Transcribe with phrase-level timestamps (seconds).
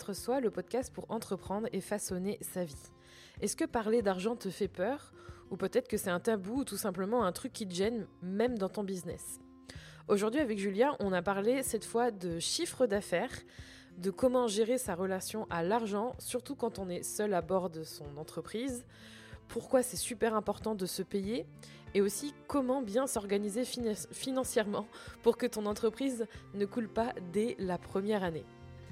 [0.00, 2.90] Être Soi, le podcast pour entreprendre et façonner sa vie.
[3.42, 5.12] Est-ce que parler d'argent te fait peur?
[5.50, 8.56] Ou peut-être que c'est un tabou ou tout simplement un truc qui te gêne, même
[8.56, 9.40] dans ton business?
[10.08, 13.42] Aujourd'hui, avec Julia, on a parlé cette fois de chiffre d'affaires,
[13.98, 17.82] de comment gérer sa relation à l'argent, surtout quand on est seul à bord de
[17.82, 18.86] son entreprise,
[19.48, 21.44] pourquoi c'est super important de se payer
[21.92, 23.64] et aussi comment bien s'organiser
[24.12, 24.86] financièrement
[25.22, 26.24] pour que ton entreprise
[26.54, 28.46] ne coule pas dès la première année.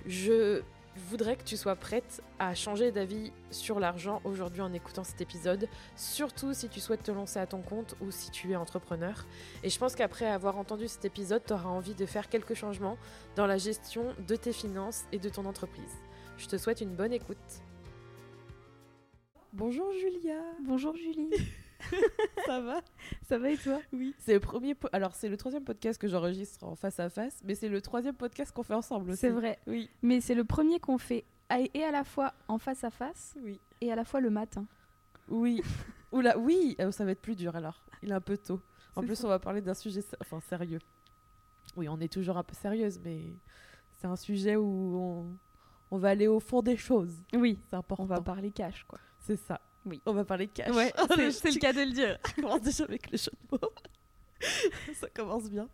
[0.04, 0.62] Je
[0.96, 5.68] voudrais que tu sois prête à changer d'avis sur l'argent aujourd'hui en écoutant cet épisode,
[5.96, 9.26] surtout si tu souhaites te lancer à ton compte ou si tu es entrepreneur.
[9.62, 12.98] Et je pense qu'après avoir entendu cet épisode, tu auras envie de faire quelques changements
[13.36, 15.96] dans la gestion de tes finances et de ton entreprise.
[16.36, 17.36] Je te souhaite une bonne écoute.
[19.52, 20.40] Bonjour Julia.
[20.66, 21.30] Bonjour Julie.
[22.46, 22.80] ça va?
[23.28, 23.80] Ça va et toi?
[23.92, 24.14] Oui.
[24.18, 24.74] C'est le premier.
[24.92, 28.14] Alors c'est le troisième podcast que j'enregistre en face à face, mais c'est le troisième
[28.14, 29.20] podcast qu'on fait ensemble aussi.
[29.20, 29.58] C'est vrai.
[29.66, 29.90] Oui.
[30.02, 33.36] Mais c'est le premier qu'on fait et à la fois en face à face.
[33.42, 33.60] Oui.
[33.80, 34.66] Et à la fois le matin.
[35.28, 35.62] Oui.
[36.12, 36.76] Oula, oui.
[36.82, 37.82] Oh, ça va être plus dur alors.
[38.02, 38.60] Il est un peu tôt.
[38.96, 40.80] En plus, on va parler d'un sujet, enfin sérieux.
[41.76, 43.36] Oui, on est toujours un peu sérieuse, mais
[43.98, 45.36] c'est un sujet où on...
[45.92, 47.14] on va aller au fond des choses.
[47.32, 47.60] Oui.
[47.70, 48.02] C'est important.
[48.02, 48.98] On va parler cash, quoi.
[49.20, 49.60] C'est ça.
[49.86, 50.00] Oui.
[50.06, 50.74] On va parler cash.
[50.74, 50.92] Ouais,
[51.32, 52.18] c'est le cas de le dire.
[52.34, 53.72] Tu commences déjà avec les jeux de mots.
[54.94, 55.68] ça commence bien.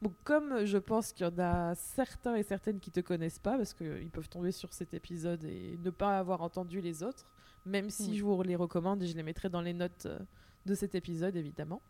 [0.00, 3.56] Bon, comme je pense qu'il y en a certains et certaines qui te connaissent pas,
[3.56, 7.24] parce qu'ils peuvent tomber sur cet épisode et ne pas avoir entendu les autres,
[7.64, 10.18] même si je vous les recommande et je les mettrai dans les notes euh,
[10.66, 11.80] de cet épisode, évidemment.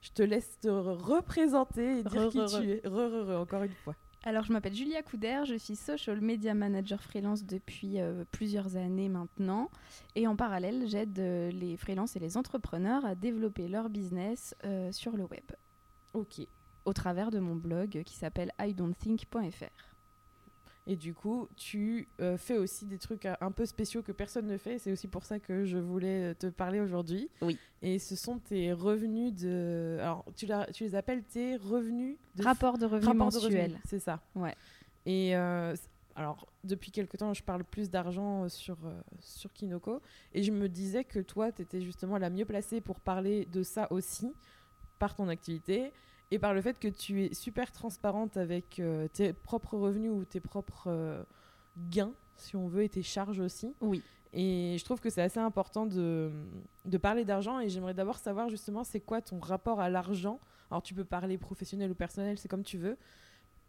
[0.00, 2.80] Je te laisse te représenter et dire qui tu es.
[2.84, 3.94] Re, re, re, encore une fois.
[4.22, 9.08] Alors, je m'appelle Julia Couder, je suis social media manager freelance depuis euh, plusieurs années
[9.08, 9.70] maintenant.
[10.14, 14.92] Et en parallèle, j'aide euh, les freelances et les entrepreneurs à développer leur business euh,
[14.92, 15.44] sur le web.
[16.12, 16.42] Ok.
[16.84, 19.89] Au travers de mon blog qui s'appelle idon'tthink.fr.
[20.90, 24.48] Et du coup, tu euh, fais aussi des trucs euh, un peu spéciaux que personne
[24.48, 24.80] ne fait.
[24.80, 27.30] C'est aussi pour ça que je voulais euh, te parler aujourd'hui.
[27.42, 27.56] Oui.
[27.80, 29.98] Et ce sont tes revenus de.
[30.00, 32.42] Alors, tu, tu les appelles tes revenus de.
[32.42, 33.78] Rapport de revenus mensuels.
[33.84, 34.20] C'est ça.
[34.34, 34.56] Ouais.
[35.06, 35.32] Et.
[36.16, 38.76] alors, depuis quelque temps, je parle plus d'argent sur,
[39.20, 40.02] sur Kinoko.
[40.34, 43.62] Et je me disais que toi, tu étais justement la mieux placée pour parler de
[43.62, 44.32] ça aussi,
[44.98, 45.92] par ton activité
[46.30, 50.24] et par le fait que tu es super transparente avec euh, tes propres revenus ou
[50.24, 51.22] tes propres euh,
[51.90, 53.74] gains, si on veut, et tes charges aussi.
[53.80, 54.02] Oui.
[54.32, 56.30] Et je trouve que c'est assez important de,
[56.84, 60.38] de parler d'argent et j'aimerais d'abord savoir justement c'est quoi ton rapport à l'argent.
[60.70, 62.96] Alors tu peux parler professionnel ou personnel, c'est comme tu veux,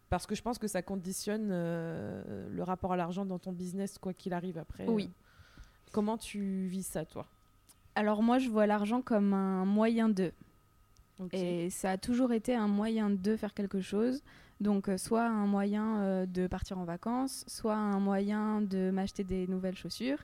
[0.09, 3.97] parce que je pense que ça conditionne euh, le rapport à l'argent dans ton business
[3.97, 4.85] quoi qu'il arrive après.
[4.87, 5.09] Oui.
[5.91, 7.25] comment tu vis ça toi?
[7.95, 10.31] Alors moi je vois l'argent comme un moyen de.
[11.33, 14.21] Et ça a toujours été un moyen de faire quelque chose.
[14.61, 19.23] Donc, euh, soit un moyen euh, de partir en vacances, soit un moyen de m'acheter
[19.23, 20.19] des nouvelles chaussures,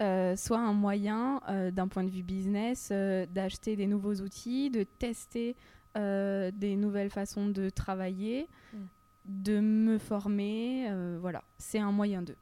[0.00, 1.40] euh, soit un moyen,
[1.72, 5.54] d'un point de vue business, d'acheter des nouveaux outils, de tester
[5.94, 8.78] des nouvelles façons de travailler, mm.
[9.26, 10.90] de me former.
[11.20, 12.34] voilà, c'est un moyen de.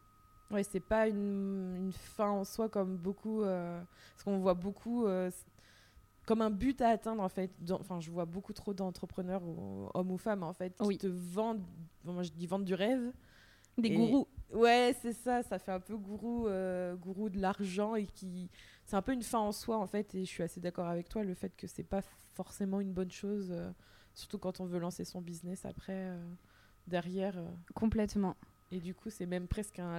[0.50, 3.42] Ouais, c'est pas une, une, fin en soi comme beaucoup.
[3.42, 5.06] parce qu'on voit beaucoup
[6.26, 7.50] comme un but à atteindre en fait.
[7.70, 9.42] Enfin, je vois beaucoup trop d'entrepreneurs,
[9.94, 11.62] hommes ou femmes en fait, qui te vendent,
[12.04, 13.12] moi je dis vendre du rêve.
[13.78, 14.28] Des gourous.
[14.52, 18.50] Ouais, c'est ça, ça fait un peu gourou, euh, gourou de l'argent et qui.
[18.84, 21.08] C'est un peu une fin en soi en fait, et je suis assez d'accord avec
[21.08, 22.02] toi, le fait que c'est pas
[22.34, 23.70] forcément une bonne chose, euh,
[24.12, 26.34] surtout quand on veut lancer son business après, euh,
[26.86, 27.34] derrière.
[27.74, 28.36] Complètement.
[28.70, 29.92] Et du coup, c'est même presque un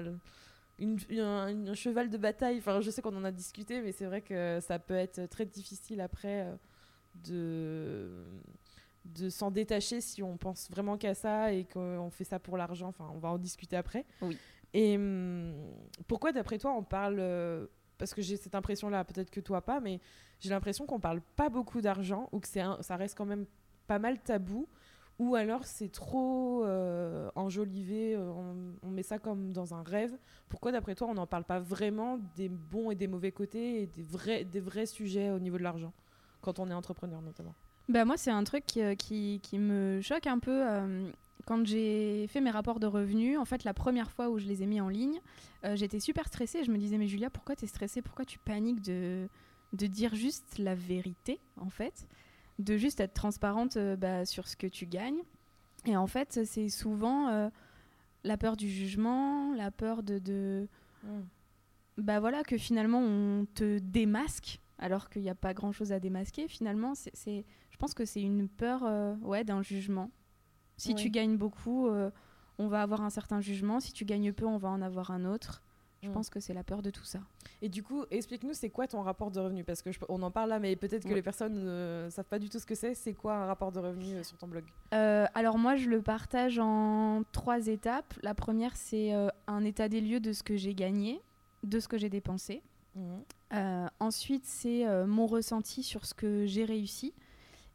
[0.79, 2.57] une, un, cheval de bataille.
[2.57, 5.45] Enfin, je sais qu'on en a discuté, mais c'est vrai que ça peut être très
[5.45, 6.56] difficile après euh,
[7.25, 8.25] de,
[9.06, 12.88] de s'en détacher si on pense vraiment qu'à ça et qu'on fait ça pour l'argent.
[12.88, 14.06] Enfin, on va en discuter après.
[14.22, 14.38] Oui.
[14.73, 15.53] Et hum,
[16.07, 17.17] pourquoi, d'après toi, on parle.
[17.19, 17.67] Euh,
[17.97, 20.01] parce que j'ai cette impression-là, peut-être que toi pas, mais
[20.40, 23.46] j'ai l'impression qu'on parle pas beaucoup d'argent ou que c'est ça reste quand même
[23.87, 24.67] pas mal tabou
[25.19, 28.31] ou alors c'est trop euh, enjolivé, euh,
[28.81, 30.11] on, met ça comme dans un rêve.
[30.49, 33.87] Pourquoi d'après toi on n'en parle pas vraiment des bons et des mauvais côtés et
[33.87, 35.93] des vrais, des vrais sujets au niveau de l'argent,
[36.41, 37.53] quand on est entrepreneur notamment?
[37.89, 40.63] Bah moi c'est un truc qui, euh, qui, me choque un peu.
[41.45, 44.63] quand j'ai fait mes rapports de revenus, en fait, la première fois où je les
[44.63, 45.19] ai mis en ligne,
[45.73, 46.63] j'étais super stressée.
[46.63, 48.01] Je me disais, mais Julia, pourquoi tu es stressée?
[48.01, 49.27] Pourquoi tu paniques de,
[49.73, 52.07] de dire juste la vérité, en fait?
[52.63, 55.21] De juste être transparente euh, bah, sur ce que tu gagnes.
[55.85, 57.49] Et en fait, c'est souvent euh,
[58.23, 60.67] la peur du jugement, la peur de,
[61.03, 61.07] mm.
[61.97, 65.99] bah voilà que finalement on te démasque alors qu'il n'y a pas grand chose à
[65.99, 66.47] démasquer.
[66.47, 70.09] Finalement, c'est, je pense que c'est une peur euh, ouais d'un jugement.
[70.77, 71.87] Si tu gagnes beaucoup,
[72.57, 73.79] on va avoir un certain jugement.
[73.79, 75.61] Si tu gagnes peu, on va en avoir un autre.
[76.03, 76.14] Je Mm.
[76.14, 77.20] pense que c'est la peur de tout ça.
[77.61, 79.64] Et du coup, explique-nous, c'est quoi ton rapport de revenu?
[79.64, 81.16] Parce que je- on en parle là, mais peut-être que Ouais.
[81.16, 82.94] les personnes ne savent pas du tout ce que c'est.
[82.94, 84.66] C'est quoi un rapport de revenu euh, sur ton blog?
[84.94, 88.14] Euh, alors moi, je le partage en trois étapes.
[88.22, 91.22] La première, c'est euh, un état des lieux de ce que j'ai gagné,
[91.64, 92.61] de ce que j'ai dépensé.
[93.53, 97.14] Euh, ensuite, c'est mon ressenti sur ce que j'ai réussi.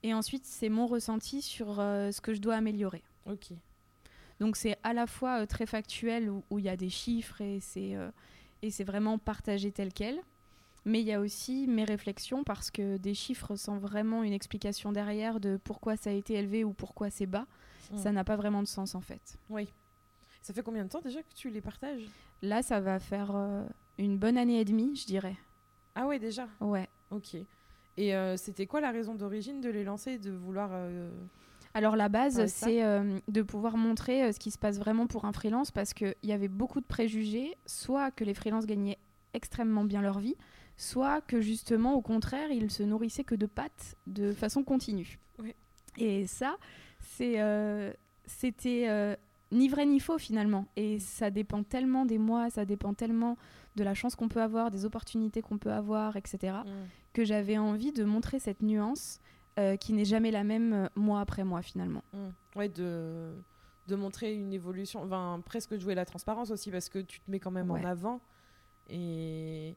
[0.03, 3.03] Et ensuite, c'est mon ressenti sur ce que je dois améliorer.
[3.27, 3.49] Ok.
[4.41, 7.59] Donc c'est à la fois euh, très factuel où il y a des chiffres et
[7.61, 8.11] c'est euh,
[8.63, 10.21] et c'est vraiment partagé tel quel.
[10.85, 14.91] Mais il y a aussi mes réflexions parce que des chiffres sans vraiment une explication
[14.93, 17.47] derrière de pourquoi ça a été élevé ou pourquoi c'est bas,
[17.91, 17.97] Mm.
[17.97, 19.39] ça n'a pas vraiment de sens en fait.
[19.49, 19.67] Oui.
[20.43, 22.03] Ça fait combien de temps déjà que tu les partages?
[22.43, 23.65] Là, ça va faire euh,
[23.99, 25.37] une bonne année et demie, je dirais.
[25.95, 26.49] Ah ouais, déjà?
[26.61, 26.87] Ouais.
[27.11, 27.35] Ok.
[27.97, 30.71] Et euh, c'était quoi la raison d'origine de les lancer, de vouloir...
[30.73, 31.11] euh,
[31.75, 35.07] Alors la base, Ouais, c'est euh, de pouvoir montrer euh, ce qui se passe vraiment
[35.07, 38.99] pour un freelance parce qu'il y avait beaucoup de préjugés, soit que les freelances gagnaient
[39.35, 40.37] extrêmement bien leur vie,
[40.77, 45.19] soit que justement, au contraire, ils se nourrissaient que de pâtes de façon continue.
[45.43, 45.55] Ouais.
[45.97, 46.57] Et ça,
[47.01, 47.93] c'est, euh,
[48.27, 49.17] c'était
[49.53, 50.67] ni vrai ni faux finalement.
[50.77, 53.37] Et ça dépend tellement des mois, ça dépend tellement
[53.77, 56.71] de la chance qu'on peut avoir, des opportunités qu'on peut avoir, etc mm.
[57.13, 59.21] que j'avais envie de montrer cette nuance
[59.59, 62.03] euh, qui n'est jamais la même euh, mois après mois finalement.
[62.13, 62.29] Mm.
[62.57, 63.33] Ouais, de,
[63.89, 67.31] de montrer une évolution, enfin, presque de jouer la transparence aussi, parce que tu te
[67.31, 67.81] mets quand même Ouais.
[67.81, 68.21] en avant.
[68.89, 69.77] Et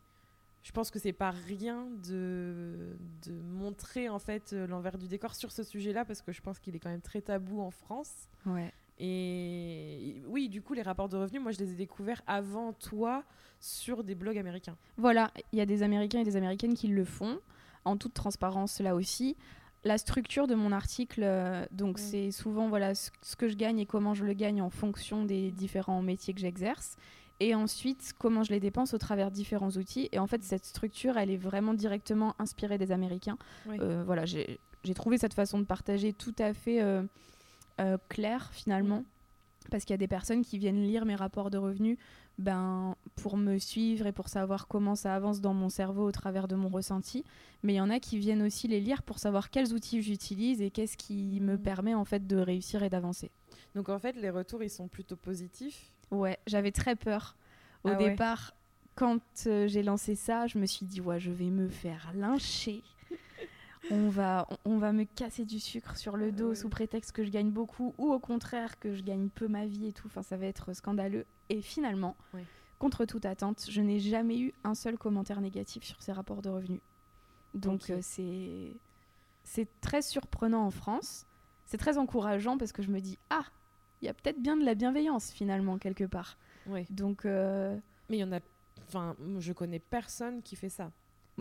[0.63, 2.95] je pense que c'est pas rien de,
[3.25, 6.59] de montrer en fait euh, l'envers du décor sur ce sujet-là, parce que je pense
[6.59, 8.29] qu'il est quand même très tabou en France.
[8.45, 8.71] Ouais.
[8.99, 13.23] Et oui, du coup, les rapports de revenus, moi, je les ai découverts avant toi
[13.59, 14.77] sur des blogs américains.
[14.97, 17.39] Voilà, il y a des Américains et des Américaines qui le font,
[17.83, 19.35] en toute transparence là aussi.
[19.83, 22.01] La structure de mon article, euh, donc Mm.
[22.01, 25.25] c'est souvent voilà ce, ce que je gagne et comment je le gagne en fonction
[25.25, 26.97] des différents métiers que j'exerce.
[27.39, 30.07] Et ensuite, comment je les dépense au travers de différents outils.
[30.11, 33.37] Et en fait, cette structure, elle est vraiment directement inspirée des Américains.
[33.67, 33.77] Oui.
[33.81, 34.59] Euh, voilà, j'ai
[34.93, 37.01] trouvé cette façon de partager tout à fait euh,
[38.09, 39.03] claire finalement.
[39.71, 41.97] Parce qu'il y a des personnes qui viennent lire mes rapports de revenus
[42.41, 46.47] ben, pour me suivre et pour savoir comment ça avance dans mon cerveau au travers
[46.47, 47.23] de mon ressenti.
[47.63, 50.61] Mais il y en a qui viennent aussi les lire pour savoir quels outils j'utilise
[50.61, 51.61] et qu'est-ce qui me Mhm.
[51.63, 53.31] permet en fait de réussir et d'avancer.
[53.75, 55.91] Donc en fait, les retours, ils sont plutôt positifs?
[56.11, 57.35] Ouais, j'avais très peur
[57.83, 58.09] au Ah ouais.
[58.09, 58.53] départ.
[58.95, 62.83] Quand euh, j'ai lancé ça, je me suis dit ouais, je vais me faire lyncher.
[63.89, 67.11] On va, on, on va me casser du sucre sur le Ah dos sous prétexte
[67.11, 70.07] que je gagne beaucoup ou au contraire que je gagne peu ma vie et tout.
[70.07, 71.25] Enfin, ça va être scandaleux.
[71.49, 72.15] Et finalement,
[72.79, 76.49] contre toute attente, je n'ai jamais eu un seul commentaire négatif sur ces rapports de
[76.49, 76.81] revenus.
[77.53, 78.73] Donc euh, c'est
[79.43, 81.25] c'est très surprenant en France.
[81.65, 83.43] C'est très encourageant parce que je me dis ah,
[84.01, 86.37] il y a peut-être bien de la bienveillance finalement quelque part.
[86.67, 86.85] Ouais.
[86.89, 87.77] Donc euh,
[88.09, 88.39] Mais il y en a.
[88.87, 90.91] Enfin, je connais personne qui fait ça.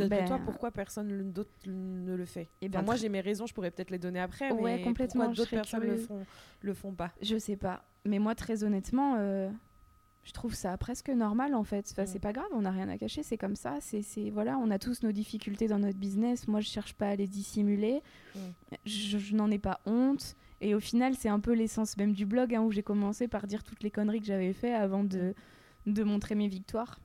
[0.08, 3.47] Ben, toi, pourquoi personne d'autre ne le fait Eh Enfin, ben, Moi, j'ai mes raisons,
[3.47, 4.50] je pourrais peut-être les donner après.
[4.52, 6.26] Ouais, mais complètement, Pourquoi d'autres personnes le font,
[6.61, 7.12] le font pas?
[7.23, 7.85] Je sais pas.
[8.05, 9.50] Mais moi, très honnêtement, euh,
[10.25, 11.88] je trouve ça presque normal en fait.
[11.93, 12.06] Enfin, Mm.
[12.06, 13.79] C'est pas grave, on n'a rien à cacher, c'est comme ça.
[13.81, 16.46] C'est, voilà, on a tous nos difficultés dans notre business.
[16.49, 18.03] Moi, je cherche pas à les dissimuler.
[18.35, 18.38] Mm.
[18.86, 20.36] Je, je n'en ai pas honte.
[20.63, 23.46] Et au final, c'est un peu l'essence même du blog hein, où j'ai commencé par
[23.46, 25.34] dire toutes les conneries que j'avais fait avant de,
[25.86, 27.01] de montrer mes victoires.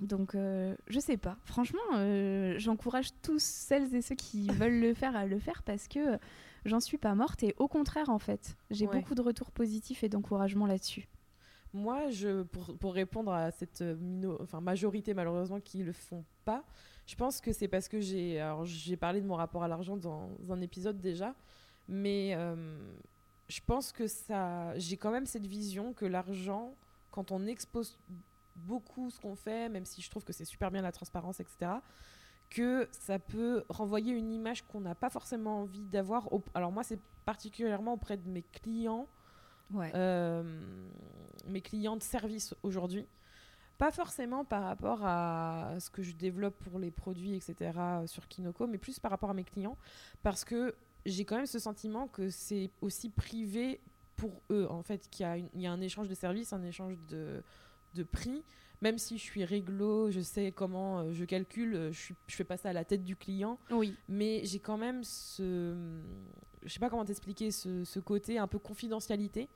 [0.00, 1.36] Donc, euh, je sais pas.
[1.44, 5.88] Franchement, euh, j'encourage tous celles et ceux qui veulent le faire à le faire parce
[5.88, 6.18] que
[6.64, 8.94] j'en suis pas morte et au contraire, en fait, j'ai Ouais.
[8.98, 11.06] beaucoup de retours positifs et d'encouragement là-dessus.
[11.72, 16.64] Moi, je, pour, pour répondre à cette mino, enfin, majorité, malheureusement, qui le font pas,
[17.06, 18.40] je pense que c'est parce que j'ai.
[18.40, 21.34] Alors, j'ai parlé de mon rapport à l'argent dans un épisode déjà,
[21.88, 22.56] mais euh,
[23.48, 24.76] je pense que ça.
[24.78, 26.74] J'ai quand même cette vision que l'argent,
[27.12, 27.96] quand on expose
[28.66, 31.72] beaucoup ce qu'on fait, même si je trouve que c'est super bien la transparence, etc.,
[32.50, 36.28] que ça peut renvoyer une image qu'on n'a pas forcément envie d'avoir.
[36.54, 39.06] Alors, moi, c'est particulièrement auprès de mes clients
[39.72, 39.92] Ouais.
[39.94, 40.42] euh,
[41.46, 43.06] mes clients de service aujourd'hui.
[43.78, 47.78] Pas forcément par rapport à ce que je développe pour les produits, etc.
[48.06, 49.78] sur Kinoko, mais plus par rapport à mes clients.
[50.22, 50.74] Parce que
[51.06, 53.80] j'ai quand même ce sentiment que c'est aussi privé
[54.16, 55.24] pour eux, en fait, qu'il
[55.54, 57.42] y, y a un échange de services, un échange de,
[57.94, 58.42] de prix.
[58.82, 62.34] Même si je suis réglo, je sais comment euh, je calcule, euh, je, suis, je
[62.36, 63.94] fais pas ça à la tête du client Oui.
[64.08, 66.00] mais j'ai quand même ce
[66.62, 69.48] je sais pas comment t'expliquer ce, ce côté un peu confidentialité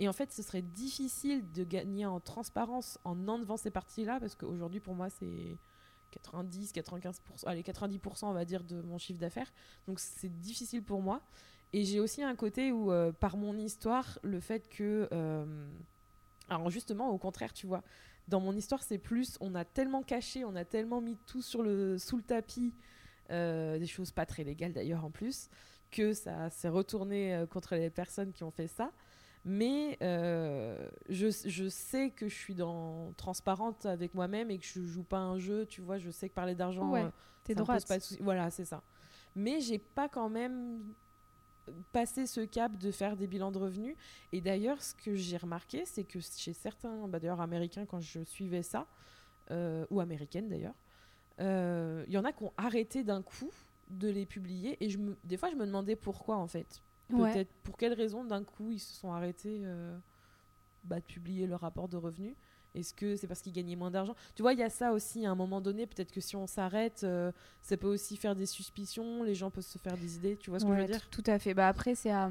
[0.00, 4.18] et en fait ce serait difficile de gagner en transparence en enlevant ces parties là
[4.18, 5.56] parce qu'aujourd'hui pour moi c'est
[6.10, 9.52] 90 95 allez 90 on va dire de mon chiffre d'affaires
[9.86, 11.20] donc c'est difficile pour moi
[11.72, 15.08] Et j'ai aussi un côté où, euh, par mon histoire, le fait que.
[15.12, 15.68] euh,
[16.48, 17.82] alors, justement, au contraire, tu vois,
[18.28, 19.36] dans mon histoire, c'est plus.
[19.40, 22.74] On a tellement caché, on a tellement mis tout sur le, sous le tapis,
[23.30, 25.48] euh, des choses pas très légales d'ailleurs en plus,
[25.90, 28.92] que ça s'est retourné euh, contre les personnes qui ont fait ça.
[29.46, 34.82] Mais euh, je, je sais que je suis dans, transparente avec moi-même et que je
[34.82, 35.98] joue pas un jeu, tu vois.
[35.98, 37.04] Je sais que parler d'argent, Ouais,
[37.44, 38.22] T'es ça me pose pas de soucis.
[38.22, 38.82] Voilà, c'est ça.
[39.36, 40.80] Mais j'ai pas quand même
[41.92, 43.96] passé ce cap de faire des bilans de revenus.
[44.32, 48.22] Et d'ailleurs, ce que j'ai remarqué, c'est que chez certains, bah d'ailleurs américains, quand je
[48.24, 48.86] suivais ça,
[49.50, 50.74] euh, ou américaines d'ailleurs,
[51.40, 53.50] euh, il y en a qui ont arrêté d'un coup
[53.90, 54.82] de les publier.
[54.84, 56.82] Et je me, des fois, je me demandais pourquoi en fait.
[57.10, 57.32] Ouais.
[57.32, 59.98] Peut-être pour quelle raison d'un coup ils se sont arrêtés euh,
[60.84, 62.34] bah, de publier leur rapport de revenus.
[62.74, 64.14] Est-ce que c'est parce qu'ils gagnaient moins d'argent?
[64.34, 65.86] Tu vois, il y a ça aussi à un moment donné.
[65.86, 67.30] Peut-être que si on s'arrête, euh,
[67.62, 69.22] ça peut aussi faire des suspicions.
[69.22, 70.36] Les gens peuvent se faire des idées.
[70.36, 71.08] Tu vois ce que je veux dire?
[71.10, 71.54] Tout à fait.
[71.54, 72.30] Bah après, c'est à,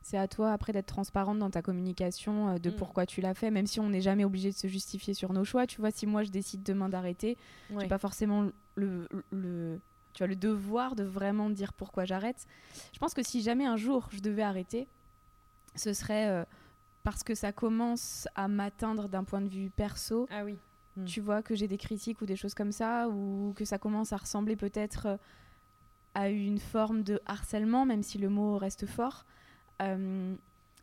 [0.00, 2.76] c'est à toi après d'être transparente dans ta communication euh, de Mm.
[2.76, 5.44] pourquoi tu l'as fait, même si on n'est jamais obligé de se justifier sur nos
[5.44, 5.66] choix.
[5.66, 7.36] Tu vois, si moi je décide demain d'arrêter,
[7.70, 7.82] Ouais.
[7.82, 9.78] j'ai pas forcément le, le,
[10.14, 12.46] tu vois, le devoir de vraiment dire pourquoi j'arrête.
[12.94, 14.88] Je pense que si jamais un jour je devais arrêter,
[15.76, 16.44] ce serait euh,
[17.02, 20.26] parce que ça commence à m'atteindre d'un point de vue perso.
[20.30, 20.56] Ah oui.
[20.96, 21.04] Mm.
[21.04, 24.12] Tu vois, que j'ai des critiques ou des choses comme ça, ou que ça commence
[24.12, 25.16] à ressembler peut-être euh,
[26.14, 29.24] à une forme de harcèlement, même si le mot reste fort.
[29.80, 30.34] Euh,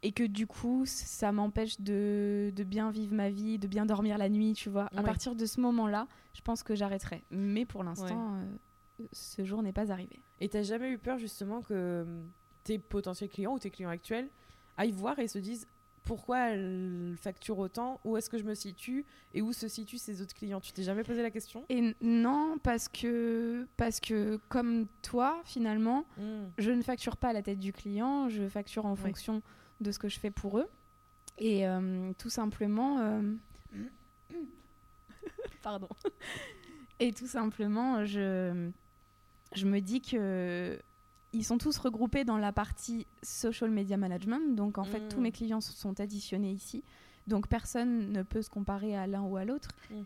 [0.01, 4.17] et que du coup, ça m'empêche de, de bien vivre ma vie, de bien dormir
[4.17, 4.89] la nuit, tu vois.
[4.95, 7.23] À partir de ce moment-là, je pense que j'arrêterai.
[7.31, 10.21] Mais pour l'instant, euh, ce jour n'est pas arrivé.
[10.39, 12.29] Et t'as jamais eu peur justement que hum,
[12.63, 14.29] tes potentiels clients ou tes clients actuels
[14.77, 15.67] aillent voir et se disent
[16.09, 20.23] pourquoi elle facture autant, où est-ce que je me situe et où se situent ces
[20.23, 21.63] autres clients Tu t'es jamais posé la question?
[21.69, 26.45] Et non, parce que, parce que comme toi, finalement, Mm.
[26.57, 28.97] je ne facture pas à la tête du client, je facture en Ouais.
[28.97, 29.43] fonction
[29.81, 30.67] de ce que je fais pour eux.
[31.37, 32.97] Et euh, tout simplement.
[33.01, 33.21] euh,
[35.61, 35.89] Pardon.
[36.99, 38.71] Et tout simplement, je,
[39.53, 40.79] je me dis que.
[41.33, 44.55] Ils sont tous regroupés dans la partie social media management.
[44.55, 45.07] Donc, en fait, Mm.
[45.09, 46.83] tous mes clients sont additionnés ici.
[47.27, 49.69] Donc, personne ne peut se comparer à l'un ou à l'autre.
[49.91, 50.01] Mm.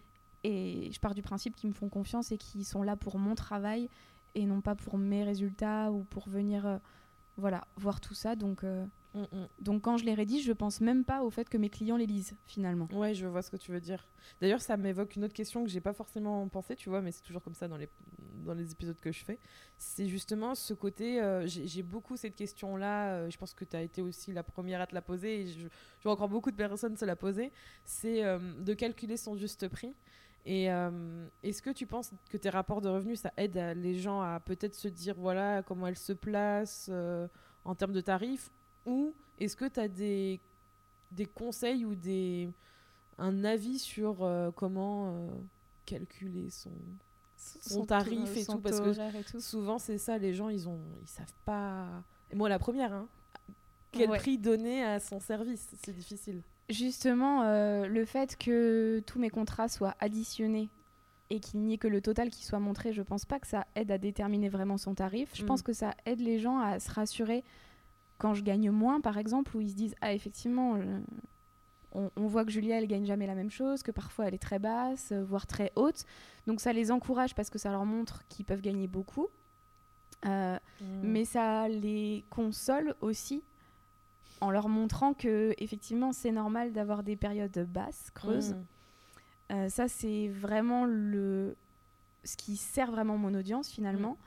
[0.45, 3.35] Et je pars du principe qu'ils me font confiance et qu'ils sont là pour mon
[3.35, 3.89] travail
[4.35, 6.77] et non pas pour mes résultats ou pour venir euh,
[7.37, 8.35] voilà, voir tout ça.
[8.35, 9.47] Donc, euh, Mm, mm.
[9.59, 12.07] donc quand je les rédige, je pense même pas au fait que mes clients les
[12.07, 12.87] lisent finalement.
[12.93, 14.07] Ouais, je vois ce que tu veux dire.
[14.41, 17.21] D'ailleurs, ça m'évoque une autre question que j'ai pas forcément pensé, tu vois, mais c'est
[17.21, 17.89] toujours comme ça dans les,
[18.43, 19.39] dans les épisodes que je fais.
[19.77, 21.21] C'est justement ce côté.
[21.21, 23.13] euh, j'ai beaucoup cette question-là.
[23.13, 25.47] euh, je pense que tu as été aussi la première à te la poser et
[25.47, 27.51] je, je vois encore beaucoup de personnes se la poser.
[27.85, 29.93] C'est euh, de calculer son juste prix.
[30.45, 30.65] Et
[31.41, 34.75] est-ce que tu penses que tes rapports de revenus, ça aide les gens à peut-être
[34.75, 36.91] se dire voilà comment elles se placent
[37.63, 38.51] en termes de tarifs
[38.85, 40.39] Ou est-ce que tu as des,
[41.11, 42.49] des conseils ou des,
[43.17, 45.29] un avis sur euh, comment euh,
[45.85, 46.71] calculer son,
[47.35, 48.59] son tarif et son tout?
[48.61, 49.39] Parce que horaire et tout.
[49.39, 52.03] souvent, c'est ça, les gens, ils ont ils savent pas.
[52.31, 53.07] Et moi, la première, hein,
[53.91, 54.17] quel Ouais.
[54.17, 55.69] prix donner à son service?
[55.83, 56.41] C'est difficile.
[56.69, 60.69] Justement, euh, le fait que tous mes contrats soient additionnés
[61.29, 63.67] et qu'il n'y ait que le total qui soit montré, je pense pas que ça
[63.75, 65.29] aide à déterminer vraiment son tarif.
[65.35, 65.47] Je Mm.
[65.47, 67.43] pense que ça aide les gens à se rassurer
[68.23, 70.99] quand je gagne moins, par exemple, où ils se disent Ah, effectivement, euh,
[71.91, 74.37] on, on voit que Julia, elle gagne jamais la même chose, que parfois elle est
[74.49, 76.05] très basse, euh, voire très haute.
[76.47, 79.27] Donc ça les encourage parce que ça leur montre qu'ils peuvent gagner beaucoup.
[80.25, 80.85] Euh, Mm.
[81.03, 83.43] mais ça les console aussi
[84.39, 88.53] en leur montrant que effectivement c'est normal d'avoir des périodes basses, creuses.
[88.53, 88.65] Mm.
[89.51, 91.57] Euh, ça c'est vraiment le
[92.23, 94.17] ce qui sert vraiment mon audience finalement.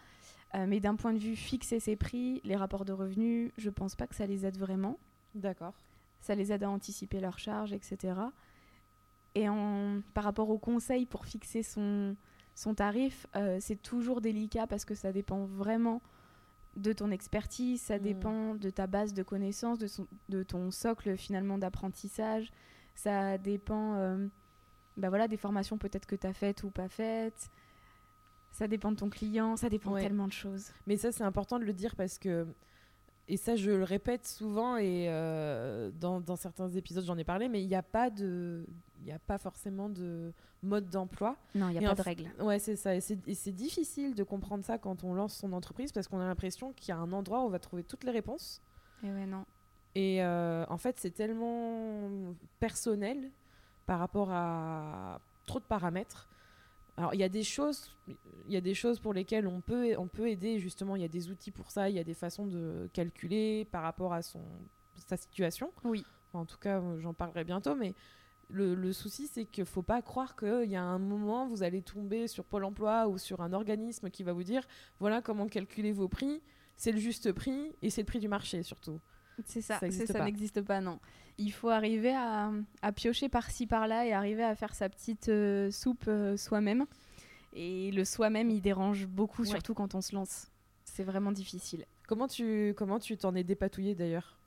[0.56, 3.94] Euh, mais d'un point de vue fixer ses prix, les rapports de revenus, je pense
[3.94, 4.98] pas que ça les aide vraiment.
[5.34, 5.74] D'accord.
[6.20, 8.14] Ça les aide à anticiper leurs charges, etc.
[9.34, 12.16] Et en, par rapport aux conseils pour fixer son,
[12.54, 16.00] son tarif, euh, c'est toujours délicat parce que ça dépend vraiment
[16.76, 18.02] de ton expertise, ça Mm.
[18.02, 22.50] dépend de ta base de connaissances, de, son- de ton socle finalement d'apprentissage,
[22.94, 24.26] ça dépend euh,
[24.96, 27.50] bah voilà, des formations peut-être que tu as faites ou pas faites,
[28.56, 30.00] ça dépend de ton client, ça dépend Ouais.
[30.02, 30.70] tellement de choses.
[30.86, 32.46] Mais ça, c'est important de le dire parce que.
[33.28, 37.48] Et ça, je le répète souvent et euh, dans, dans certains épisodes, j'en ai parlé,
[37.48, 38.64] mais il n'y a pas de.
[39.00, 40.32] Il n'y a pas forcément de
[40.62, 41.36] mode d'emploi.
[41.54, 42.30] Non, il n'y a pas de règles.
[42.40, 42.94] Ouais, c'est ça.
[42.94, 46.20] Et c'est et c'est difficile de comprendre ça quand on lance son entreprise parce qu'on
[46.20, 48.62] a l'impression qu'il y a un endroit où on va trouver toutes les réponses.
[49.02, 49.44] Et ouais, non.
[49.94, 52.08] Et euh, en fait, c'est tellement
[52.60, 53.30] personnel
[53.86, 56.28] par rapport à trop de paramètres
[56.96, 59.94] Alors il y a des choses, il y a des choses pour lesquelles on peut,
[59.98, 60.58] on peut aider.
[60.58, 61.90] Justement, il y a des outils pour ça.
[61.90, 64.42] Il y a des façons de calculer par rapport à son
[65.06, 65.72] sa situation.
[65.84, 66.04] Oui.
[66.28, 67.94] Enfin, en tout cas, j'en parlerai bientôt, mais
[68.48, 71.82] le, le souci, c'est qu'il faut pas croire qu'il y a un moment, vous allez
[71.82, 74.66] tomber sur Pôle emploi ou sur un organisme qui va vous dire
[75.00, 76.42] voilà comment calculer vos prix,
[76.76, 79.00] c'est le juste prix et c'est le prix du marché surtout.
[79.44, 80.24] C'est ça, Ça pas.
[80.24, 80.98] n'existe pas, non.
[81.38, 82.50] Il faut arriver à,
[82.82, 86.86] à piocher par-ci par-là et arriver à faire sa petite euh, soupe euh, soi-même.
[87.52, 89.48] Et le soi-même, il dérange beaucoup, Ouais.
[89.48, 90.48] surtout quand on se lance.
[90.84, 91.84] C'est vraiment difficile.
[92.08, 94.38] Comment tu comment tu t'en es dépatouillé d'ailleurs?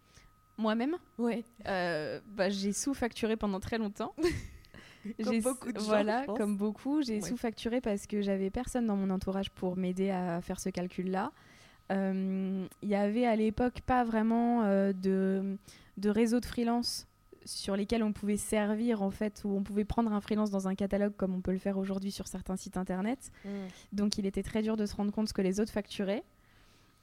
[0.57, 1.43] Moi-même, Ouais.
[1.67, 4.13] euh, bah, j'ai sous-facturé pendant très longtemps.
[5.23, 6.37] Comme beaucoup de gens, Voilà, je pense.
[6.37, 7.01] comme beaucoup.
[7.01, 7.27] J'ai Ouais.
[7.29, 11.31] sous-facturé parce que j'avais personne dans mon entourage pour m'aider à faire ce calcul-là.
[11.91, 15.57] Euh, Il y avait à l'époque pas vraiment euh, de,
[15.97, 17.07] de réseau de freelance
[17.45, 20.75] sur lesquels on pouvait servir en fait, où on pouvait prendre un freelance dans un
[20.75, 23.31] catalogue comme on peut le faire aujourd'hui sur certains sites internet.
[23.43, 23.49] Mm.
[23.93, 26.23] Donc il était très dur de se rendre compte ce que les autres facturaient.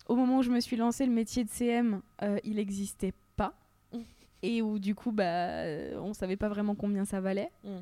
[0.09, 3.55] Au moment où je me suis lancé, le métier de CM, euh, il n'existait pas.
[4.43, 5.65] Et où du coup, bah,
[5.97, 7.51] on savait pas vraiment combien ça valait.
[7.65, 7.79] Mm.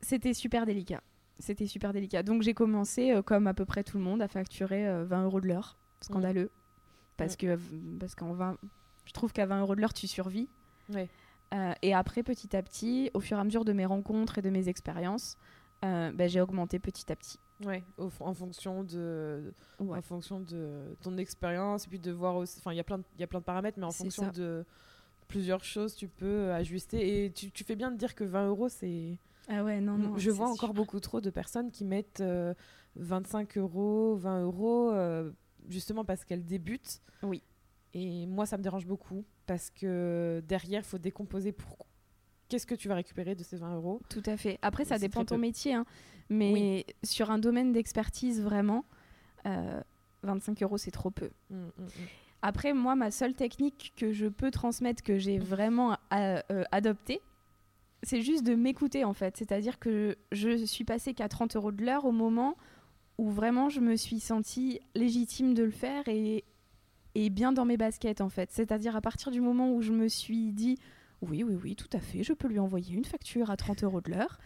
[0.00, 1.02] C'était super délicat.
[1.38, 2.22] C'était super délicat.
[2.22, 5.24] Donc j'ai commencé, euh, comme à peu près tout le monde, à facturer euh, 20
[5.24, 5.76] euros de l'heure.
[6.00, 6.50] Scandaleux.
[7.16, 7.58] Parce que
[7.98, 8.56] parce qu'en 20,
[9.04, 10.48] je trouve qu'à 20 euros de l'heure, tu survis.
[10.92, 11.08] Ouais.
[11.52, 14.42] Euh, et après, petit à petit, au fur et à mesure de mes rencontres et
[14.42, 15.36] de mes expériences,
[15.84, 17.38] euh, bah, j'ai augmenté petit à petit.
[17.64, 19.98] Ouais, au- en fonction de, Ouais.
[19.98, 22.56] en fonction de ton expérience et puis de voir aussi.
[22.58, 24.24] Enfin, il y a plein, de- il y a plein de paramètres, mais en fonction
[24.24, 24.30] ça.
[24.30, 24.64] de
[25.28, 27.24] plusieurs choses, tu peux euh, ajuster.
[27.26, 29.18] Et tu, tu fais bien de dire que 20 euros, c'est.
[29.48, 30.16] Ah ouais, non, non.
[30.16, 30.54] Je vois sûr.
[30.54, 32.54] encore beaucoup trop de personnes qui mettent euh,
[32.96, 35.30] 25 euros, 20 euros, euh,
[35.70, 37.00] justement parce qu'elles débutent.
[37.22, 37.42] Oui.
[37.94, 41.78] Et moi, ça me dérange beaucoup parce que derrière, il faut décomposer pour.
[42.48, 44.58] Qu'est-ce que tu vas récupérer de ces 20 euros Tout à fait.
[44.62, 45.40] Après, ça dépend de ton peu.
[45.40, 45.74] métier.
[45.74, 45.84] hein.
[46.28, 48.84] Mais sur un domaine d'expertise, vraiment,
[49.46, 49.80] euh,
[50.24, 51.30] 25 euros, c'est trop peu.
[51.50, 51.88] Mm, mm, mm.
[52.42, 57.20] Après, moi, ma seule technique que je peux transmettre, que j'ai vraiment euh, euh, adoptée,
[58.02, 59.36] c'est juste de m'écouter, en fait.
[59.36, 62.56] C'est-à-dire que je suis passée qu'à 30 euros de l'heure au moment
[63.20, 66.42] où vraiment je me suis sentie légitime de le faire et,
[67.14, 68.50] et bien dans mes baskets, en fait.
[68.50, 70.78] C'est-à-dire à partir du moment où je me suis dit,
[71.20, 74.00] oui, oui, oui, tout à fait, je peux lui envoyer une facture à 30 euros
[74.00, 74.38] de l'heure.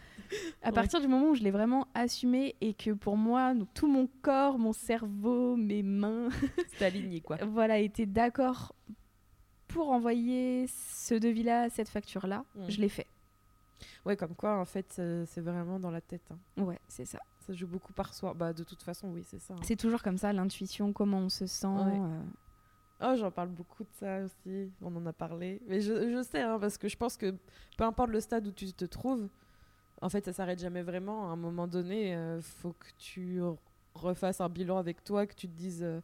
[0.61, 0.73] À Ouais.
[0.73, 4.09] partir du moment où je l'ai vraiment assumé et que pour moi, donc, tout mon
[4.21, 6.27] corps, mon cerveau, mes mains,
[6.77, 7.37] C'est aligné, quoi.
[7.45, 8.75] voilà, était d'accord
[9.69, 12.69] pour envoyer ce devis-là, cette facture-là, Mm.
[12.69, 13.07] je l'ai fait.
[14.05, 16.29] Ouais, comme quoi, en fait, euh, c'est vraiment dans la tête.
[16.31, 16.61] hein.
[16.63, 17.19] Ouais, c'est ça.
[17.45, 18.33] Ça joue beaucoup par soi.
[18.33, 19.53] Bah, de toute façon, oui, c'est ça.
[19.53, 19.59] hein.
[19.63, 21.67] C'est toujours comme ça, l'intuition, comment on se sent.
[21.67, 21.99] Ouais.
[21.99, 22.21] euh,
[23.01, 24.71] Oh, j'en parle beaucoup de ça aussi.
[24.81, 25.61] On en a parlé.
[25.67, 27.35] Mais je, je sais, hein, parce que je pense que
[27.77, 29.27] peu importe le stade où tu te trouves,
[30.01, 31.29] en fait, ça s'arrête jamais vraiment.
[31.29, 33.57] À un moment donné, il faut que tu re-
[33.95, 35.99] refasses un bilan avec toi, que tu te dises euh,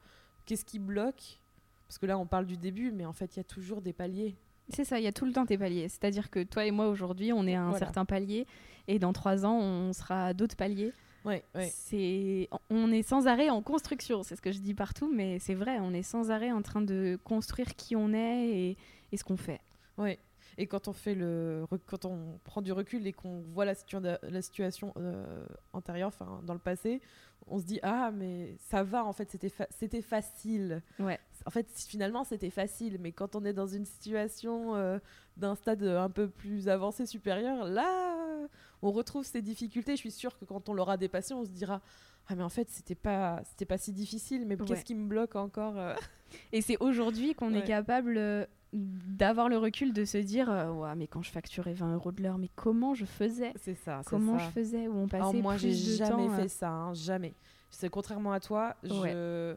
[0.46, 1.40] qu'est-ce qui bloque?
[1.88, 3.94] Parce que là, on parle du début, mais en fait, il y a toujours des
[3.94, 4.36] paliers.
[4.70, 5.88] C'est ça, il y a tout le temps tes paliers.
[5.90, 7.80] C'est-à-dire que toi et moi, aujourd'hui, on est à un Voilà.
[7.86, 8.46] certain palier,
[8.88, 10.94] et dans trois ans, on sera à d'autres paliers.
[11.24, 11.70] Ouais, ouais.
[11.74, 15.54] C'est, on est sans arrêt en construction, c'est ce que je dis partout, mais c'est
[15.54, 18.78] vrai, on est sans arrêt en train de construire qui on est et,
[19.12, 19.62] et ce qu'on fait.
[19.98, 20.18] Ouais.
[20.58, 24.20] Et quand on fait le, quand on prend du recul et qu'on voit la, situa-
[24.22, 27.02] la situation euh, antérieure, enfin dans le passé,
[27.48, 30.82] on se dit ah mais ça va en fait c'était fa- c'était facile.
[31.00, 31.20] Ouais.
[31.46, 35.00] En fait finalement c'était facile, mais quand on est dans une situation euh,
[35.38, 38.48] d'un stade un peu plus avancé supérieur, là
[38.82, 39.94] on retrouve ces difficultés.
[39.94, 41.82] Je suis sûre que quand on l'aura dépassé, on se dira
[42.28, 44.66] ah mais en fait c'était pas c'était pas si difficile, mais Ouais.
[44.68, 45.96] qu'est-ce qui me bloque encore euh
[46.54, 50.96] Et c'est aujourd'hui qu'on est capable euh, d'avoir le recul de se dire euh, ouais,
[50.96, 53.52] mais quand je facturais 20 euros de l'heure, mais comment je faisais?
[53.58, 54.02] C'est ça.
[54.06, 54.46] Comment ça.
[54.46, 54.88] je faisais?
[54.88, 57.34] Où on passait Alors moi, j'ai jamais temps, fait euh, ça, hein, jamais.
[57.70, 59.56] C'est contrairement à toi, je,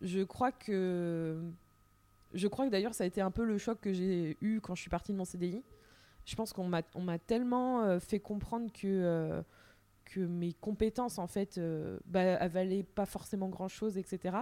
[0.00, 1.40] je crois que,
[2.34, 4.74] je crois que d'ailleurs ça a été un peu le choc que j'ai eu quand
[4.74, 5.62] je suis partie de mon CDI.
[6.24, 6.82] Je pense qu'on m'a,
[7.18, 9.42] tellement euh, fait comprendre que euh,
[10.04, 14.36] que mes compétences en fait, euh, bah, elles valaient pas forcément grand chose, etc.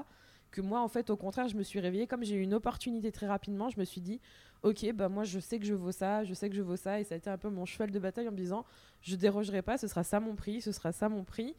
[0.51, 3.13] Que moi, en fait, au contraire, je me suis réveillée comme j'ai eu une opportunité
[3.13, 3.69] très rapidement.
[3.71, 4.21] Je me suis dit,
[4.63, 6.99] ok, bah moi, je sais que je vaux ça, je sais que je vaux ça,
[6.99, 8.65] et ça a été un peu mon cheval de bataille en me disant,
[9.01, 11.55] je dérogerai pas, ce sera ça mon prix, ce sera ça mon prix,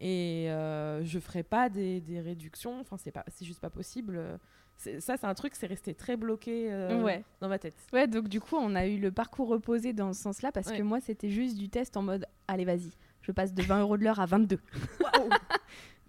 [0.00, 2.80] et je ferai pas des, des réductions.
[2.80, 4.38] Enfin, c'est pas, c'est juste pas possible.
[4.82, 7.22] C'est- Ça, c'est un truc, c'est resté très bloqué euh, Ouais.
[7.40, 7.74] dans ma tête.
[7.92, 10.78] Ouais, donc du coup, on a eu le parcours reposé dans ce sens-là parce Ouais.
[10.78, 12.90] que moi, c'était juste du test en mode allez, vas-y,
[13.20, 14.58] je passe de 20 euros de l'heure à 22.
[15.00, 15.28] Waouh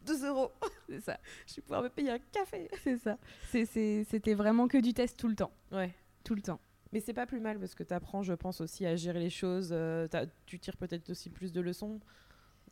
[0.05, 0.51] 2 euros,
[0.89, 1.19] C'est ça.
[1.47, 2.69] je vais pouvoir me payer un café.
[2.83, 3.17] C'est ça.
[3.49, 5.51] C'est- c'est- C'était vraiment que du test tout le temps.
[5.73, 5.91] Ouais.
[6.23, 6.59] Tout le temps.
[6.93, 9.29] Mais c'est pas plus mal parce que tu apprends, je pense, aussi à gérer les
[9.29, 9.69] choses.
[9.73, 11.99] euh, t'as- tu tires peut-être aussi plus de leçons.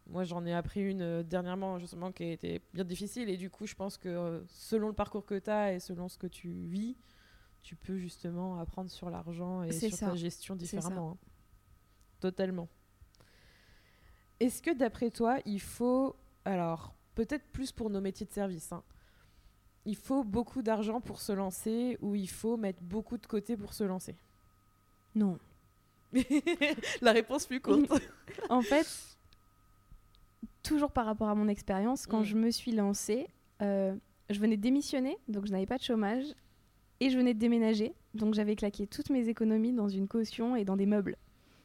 [0.10, 3.30] Moi, j'en ai appris une euh, dernièrement, justement, qui a été bien difficile.
[3.30, 6.10] Et du coup, je pense que euh, selon le parcours que tu as et selon
[6.10, 6.98] ce que tu vis,
[7.62, 11.12] tu peux justement apprendre sur l'argent et sur ta gestion différemment.
[11.12, 11.18] Hein.
[12.20, 12.68] Totalement.
[14.40, 18.84] Est-ce que d'après toi, il faut, alors peut-être plus pour nos métiers de service, hein,
[19.86, 23.74] il faut beaucoup d'argent pour se lancer ou il faut mettre beaucoup de côté pour
[23.74, 24.16] se lancer?
[25.16, 25.38] Non.
[27.02, 27.92] La réponse plus courte.
[28.50, 28.88] en fait,
[30.64, 32.26] toujours par rapport à mon expérience, quand mm.
[32.26, 33.28] je me suis lancée,
[33.62, 33.96] euh,
[34.30, 36.26] je venais de démissionner, donc je n'avais pas de chômage,
[37.00, 40.66] et je venais de déménager, donc j'avais claqué toutes mes économies dans une caution et
[40.66, 41.18] dans des meubles,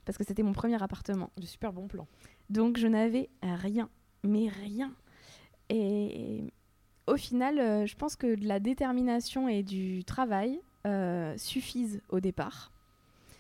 [0.05, 1.31] parce que c'était mon premier appartement.
[1.37, 2.07] De super bon plan.
[2.51, 3.89] Donc je n'avais rien,
[4.23, 4.95] mais rien.
[5.71, 6.53] Et
[7.07, 12.21] au final, euh, je pense que de la détermination et du travail euh, suffisent au
[12.21, 12.71] départ.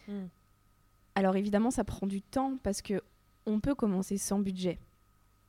[0.08, 0.24] Mm.
[1.14, 3.00] Alors évidemment, ça prend du temps parce que
[3.46, 4.78] on peut commencer sans budget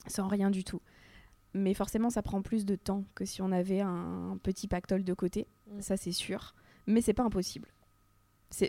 [0.08, 0.82] sans rien du tout.
[1.54, 5.14] Mais forcément, ça prend plus de temps que si on avait un, petit pactole de
[5.14, 5.82] côté, mm.
[5.82, 6.54] ça c'est sûr.
[6.86, 7.70] Mais c'est pas impossible.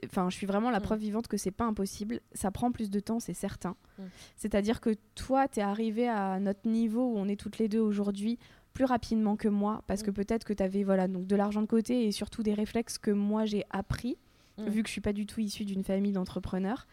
[0.06, 0.82] Enfin, je suis vraiment la mm.
[0.82, 2.20] preuve vivante que c'est pas impossible.
[2.32, 3.76] Ça prend plus de temps, c'est certain.
[3.98, 4.02] Mm.
[4.36, 7.80] C'est-à-dire que toi, tu es arrivé à notre niveau où on est toutes les deux
[7.80, 8.38] aujourd'hui
[8.72, 11.66] plus rapidement que moi, parce que peut-être que tu avais voilà, donc de l'argent de
[11.66, 14.18] côté et surtout des réflexes que moi j'ai appris,
[14.58, 16.86] vu que je suis pas du tout issue d'une famille d'entrepreneurs.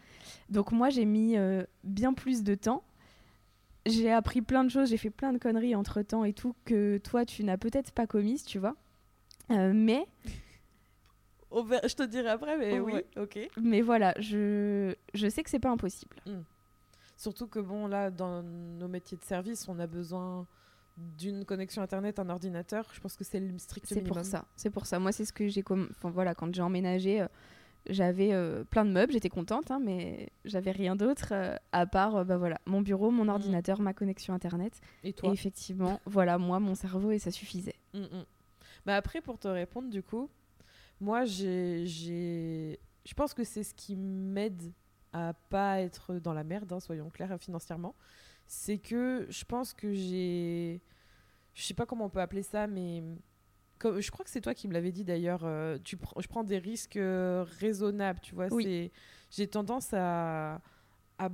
[0.48, 2.82] Donc moi, j'ai mis euh, bien plus de temps
[3.86, 6.98] j'ai appris plein de choses, j'ai fait plein de conneries entre temps et tout que
[6.98, 8.76] toi tu n'as peut-être pas commises, tu vois.
[9.50, 10.06] Euh, mais.
[11.52, 13.38] je te dirai après, mais oui, ok.
[13.60, 16.16] Mais voilà, je, je sais que c'est pas impossible.
[16.26, 16.42] Hmm.
[17.16, 20.46] Surtout que, bon, là, dans nos métiers de service, on a besoin
[20.96, 22.88] d'une connexion internet, un ordinateur.
[22.92, 24.06] Je pense que c'est le strict minimum.
[24.06, 24.44] C'est pour ça.
[24.56, 24.98] C'est pour ça.
[24.98, 25.62] Moi, c'est ce que j'ai.
[25.68, 27.22] Enfin, voilà, quand j'ai emménagé.
[27.22, 27.28] Euh,
[27.88, 32.16] j'avais euh, plein de meubles, j'étais contente, hein, mais j'avais rien d'autre euh, à part
[32.16, 33.30] euh, bah, voilà, mon bureau, mon mm.
[33.30, 34.80] ordinateur, ma connexion internet.
[35.02, 37.74] Et toi effectivement, voilà, moi, mon cerveau, et ça suffisait.
[37.92, 38.24] Mm, mm.
[38.86, 40.30] Bah après, pour te répondre, du coup,
[41.00, 44.72] moi, j'ai, je pense que c'est ce qui m'aide
[45.12, 47.94] à pas être dans la merde, hein, soyons clairs, financièrement.
[48.46, 50.82] C'est que je pense que j'ai.
[51.54, 53.02] Je sais pas comment on peut appeler ça, mais
[54.00, 56.58] je crois que c'est toi qui me l'avais dit d'ailleurs, euh, tu je prends des
[56.58, 58.48] risques euh, raisonnables, tu vois.
[59.30, 60.60] J'ai tendance à,
[61.18, 61.30] à,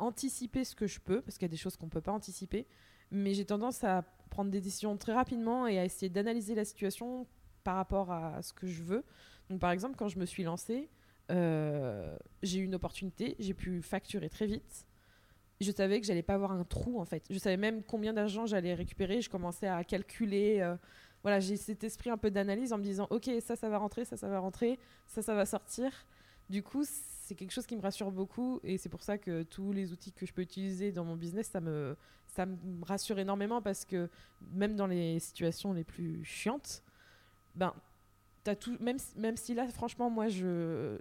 [0.00, 2.12] anticiper ce que je peux, parce qu'il y a des choses qu'on ne peut pas
[2.12, 2.66] anticiper,
[3.10, 7.26] mais j'ai tendance à prendre des décisions très rapidement et à essayer d'analyser la situation
[7.62, 9.04] par rapport à ce que je veux.
[9.48, 10.88] Donc par exemple, quand je me suis lancée,
[11.30, 14.86] euh, j'ai eu une opportunité, j'ai pu facturer très vite.
[15.60, 17.24] Je savais que j'allais pas avoir un trou en fait.
[17.30, 19.20] Je savais même combien d'argent j'allais récupérer.
[19.20, 20.76] Je commençais à calculer
[21.26, 24.04] voilà, j'ai cet esprit un peu d'analyse en me disant, ok, ça, ça va rentrer,
[24.04, 25.90] ça, ça va rentrer, ça, ça va sortir.
[26.48, 29.72] Du coup, c'est quelque chose qui me rassure beaucoup et c'est pour ça que tous
[29.72, 31.96] les outils que je peux utiliser dans mon business, ça me,
[32.82, 34.08] rassure énormément parce que
[34.52, 36.84] même dans les situations les plus chiantes,
[37.56, 37.74] ben,
[38.60, 40.26] tout, même, si là, franchement, moi,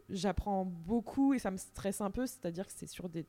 [0.09, 3.27] j'apprends beaucoup et ça me stresse un peu, c'est-à-dire que c'est sur des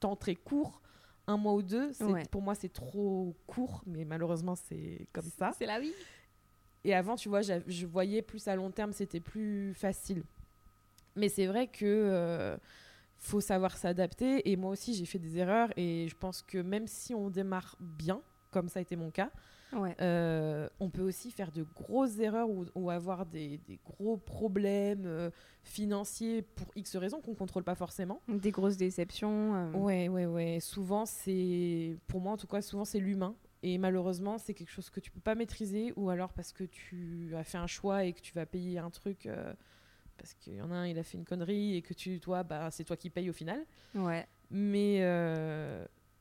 [0.00, 0.82] temps très courts
[1.26, 1.92] un mois ou deux,
[2.30, 5.52] pour moi, c'est trop court, mais malheureusement, c'est comme ça.
[5.58, 5.92] C'est la vie.
[6.84, 10.24] Et avant, tu vois, je voyais plus à long terme, c'était plus facile.
[11.14, 12.56] Mais c'est vrai que euh,
[13.18, 14.50] faut savoir s'adapter.
[14.50, 15.70] Et moi aussi, j'ai fait des erreurs.
[15.76, 19.30] Et je pense que même si on démarre bien, comme ça a été mon cas,
[19.74, 25.30] euh, on peut aussi faire de grosses erreurs ou, avoir des, gros problèmes euh,
[25.62, 28.20] financiers pour X raisons qu'on ne contrôle pas forcément.
[28.28, 29.54] Des grosses déceptions.
[29.54, 29.72] Euh.
[29.72, 30.58] Ouais, ouais, ouais.
[30.60, 33.34] Souvent, c'est, pour moi en tout cas, souvent c'est l'humain.
[33.62, 37.32] Et malheureusement, c'est quelque chose que tu peux pas maîtriser ou alors parce que tu
[37.36, 39.28] as fait un choix et que tu vas payer un truc
[40.18, 42.42] parce qu'il y en a un, il a fait une connerie et que tu, toi,
[42.42, 43.64] bah, c'est toi qui payes au final.
[43.94, 44.26] Ouais.
[44.50, 45.00] Mais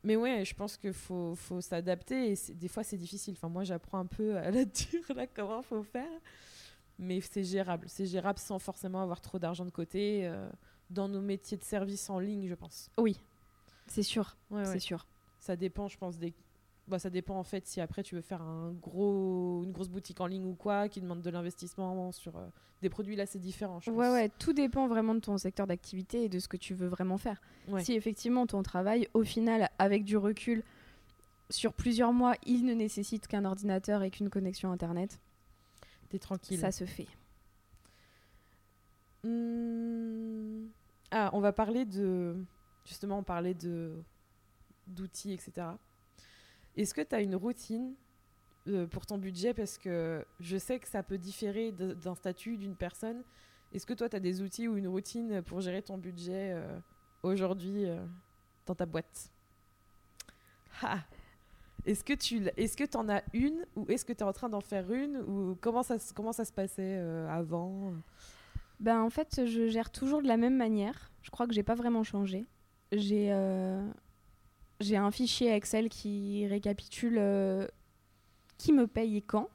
[0.03, 3.33] mais ouais, je pense qu'il faut, faut s'adapter et des fois c'est difficile.
[3.37, 6.19] Enfin, moi j'apprends un peu à la dure là comment faut faire,
[6.97, 7.87] mais c'est gérable.
[7.89, 10.49] C'est gérable sans forcément avoir trop d'argent de côté euh,
[10.89, 12.89] dans nos métiers de service en ligne, je pense.
[12.97, 13.17] Oui,
[13.87, 14.35] c'est sûr.
[14.65, 15.05] c'est sûr.
[15.39, 16.33] Ça dépend, je pense, des
[16.87, 20.19] bah, ça dépend en fait si après tu veux faire un gros, une grosse boutique
[20.19, 22.47] en ligne ou quoi qui demande de l'investissement sur euh,
[22.81, 23.79] des produits là c'est différent.
[23.79, 26.73] Je ouais ouais, tout dépend vraiment de ton secteur d'activité et de ce que tu
[26.73, 27.41] veux vraiment faire.
[27.79, 30.63] Si effectivement ton travail au final avec du recul
[31.49, 35.19] sur plusieurs mois il ne nécessite qu'un ordinateur et qu'une connexion internet,
[36.09, 36.59] t'es tranquille.
[36.59, 37.07] Ça se fait.
[39.23, 40.67] Mmh.
[41.11, 42.35] Ah, on va parler de
[42.85, 44.01] justement on parlait de
[44.87, 45.67] d'outils etc.
[46.77, 47.95] Est-ce que tu as une routine
[48.67, 49.53] euh, pour ton budget?
[49.53, 53.23] Parce que je sais que ça peut différer d'un statut d'une personne.
[53.73, 56.79] Est-ce que toi, tu as des outils ou une routine pour gérer ton budget euh,
[57.23, 58.05] aujourd'hui euh,
[58.65, 59.31] dans ta boîte?
[61.85, 64.49] Est-ce que tu est-ce que en as une ou est-ce que tu es en train
[64.49, 67.93] d'en faire une ou comment ça comment ça se passait avant?
[68.79, 71.11] Ben en fait, je gère toujours de la même manière.
[71.23, 72.45] Je crois que j'ai pas vraiment changé.
[72.91, 73.31] J'ai
[74.81, 77.67] j'ai un fichier Excel qui récapitule euh,
[78.57, 79.49] qui me paye et quand.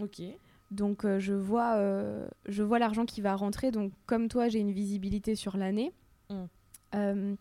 [0.00, 0.22] OK.
[0.70, 3.70] Donc euh, je vois, euh, je vois l'argent qui va rentrer.
[3.70, 5.92] Donc comme toi, j'ai une visibilité sur l'année.
[6.30, 7.34] Mm.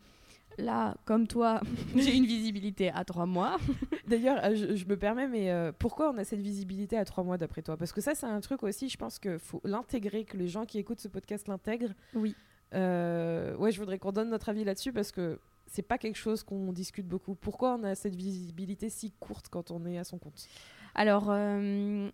[0.57, 1.59] Là, comme toi,
[1.95, 3.57] j'ai une visibilité à trois mois.
[4.07, 7.61] D'ailleurs, je, je me permets, mais pourquoi on a cette visibilité à trois mois d'après
[7.61, 7.75] toi?
[7.75, 10.65] Parce que ça, c'est un truc aussi, je pense qu'il faut l'intégrer, que les gens
[10.65, 11.93] qui écoutent ce podcast l'intègrent.
[12.13, 12.35] Oui.
[12.71, 16.71] Ouais, je voudrais qu'on donne notre avis là-dessus parce que c'est pas quelque chose qu'on
[16.71, 17.35] discute beaucoup.
[17.35, 20.47] Pourquoi on a cette visibilité si courte quand on est à son compte?
[20.93, 22.09] Alors, euh,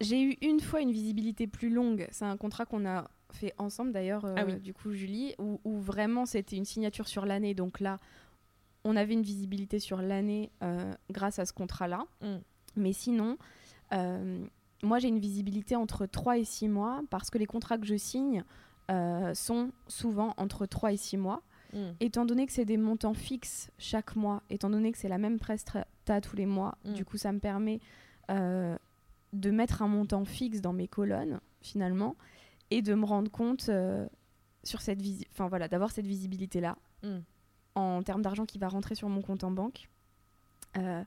[0.00, 2.06] j'ai eu une fois une visibilité plus longue.
[2.10, 4.60] C'est un contrat qu'on a fait ensemble d'ailleurs, euh, Ah oui.
[4.60, 7.54] du coup, Julie, où, où vraiment c'était une signature sur l'année.
[7.54, 7.98] Donc là,
[8.84, 12.04] on avait une visibilité sur l'année euh, grâce à ce contrat-là.
[12.20, 12.36] Mm.
[12.76, 13.36] Mais sinon,
[14.82, 17.96] moi j'ai une visibilité entre 3 et 6 mois parce que les contrats que je
[17.96, 18.42] signe
[19.34, 21.42] sont souvent entre 3 et 6 mois.
[21.72, 21.78] Mm.
[22.00, 25.38] Étant donné que c'est des montants fixes chaque mois, étant donné que c'est la même
[25.38, 26.92] prestata tous les mois, Mm.
[26.92, 27.80] du coup ça me permet
[28.30, 28.76] euh,
[29.32, 32.16] de mettre un montant fixe dans mes colonnes finalement
[32.70, 34.06] et de me rendre compte euh,
[34.64, 37.18] sur cette visi- enfin voilà, d'avoir cette visibilité là Mm.
[37.74, 39.88] en termes d'argent qui va rentrer sur mon compte en banque.
[40.76, 41.02] Euh,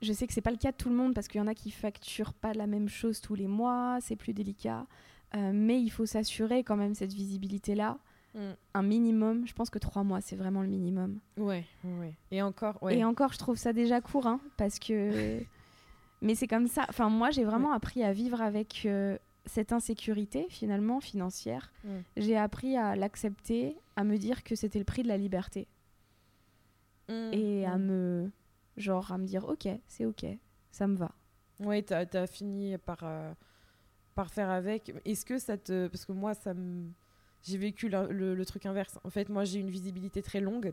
[0.00, 1.46] je sais que c'est pas le cas de tout le monde parce qu'il y en
[1.48, 4.86] a qui facturent pas la même chose tous les mois, c'est plus délicat.
[5.34, 7.98] Euh, mais il faut s'assurer quand même cette visibilité là
[8.34, 8.40] Mm.
[8.74, 9.46] un minimum.
[9.46, 11.18] Je pense que trois mois, c'est vraiment le minimum.
[11.36, 12.14] Ouais, ouais.
[12.30, 12.98] Et encore, ouais.
[12.98, 15.40] Et encore, je trouve ça déjà court, hein, parce que.
[16.20, 16.84] Mais c'est comme ça.
[16.88, 21.72] Enfin, moi, j'ai vraiment appris à vivre avec euh, cette insécurité, finalement, financière.
[21.84, 21.88] Mm.
[22.16, 25.68] J'ai appris à l'accepter, à me dire que c'était le prix de la liberté.
[27.08, 27.30] Mm.
[27.32, 28.30] Et à me.
[28.76, 30.24] Genre, à me dire, ok, c'est ok,
[30.70, 31.10] ça me va.
[31.60, 33.32] Ouais, t'as as fini par, euh,
[34.14, 34.92] par faire avec.
[35.04, 35.88] Est-ce que ça te.
[35.88, 36.90] Parce que moi, ça me.
[37.42, 38.98] J'ai vécu le, le- le truc inverse.
[39.04, 40.72] En fait, moi, j'ai une visibilité très longue,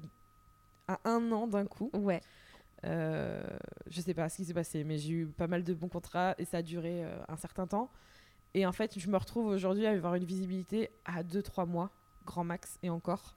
[0.88, 1.90] à un an d'un coup.
[1.94, 2.22] Ouais.
[2.86, 3.44] Euh,
[3.88, 6.36] je sais pas ce qui s'est passé, mais j'ai eu pas mal de bons contrats
[6.38, 7.92] et ça a duré euh, un certain temps.
[8.54, 11.92] Et en fait, je me retrouve aujourd'hui à avoir une visibilité à 2-3 mois,
[12.26, 13.36] grand max, et encore.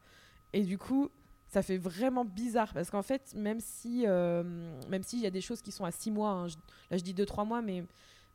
[0.53, 1.11] Et du coup,
[1.49, 4.43] ça fait vraiment bizarre parce qu'en fait, même si euh,
[4.88, 6.57] même s'il y a des choses qui sont à 6 mois, hein, je-
[6.91, 7.85] là je dis 2-3 mois, mais,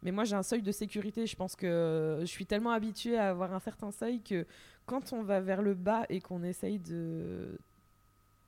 [0.03, 1.25] mais moi j'ai un seuil de sécurité.
[1.25, 4.45] Je pense que je suis tellement habituée à avoir un certain seuil que
[4.85, 7.57] quand on va vers le bas et qu'on essaye de,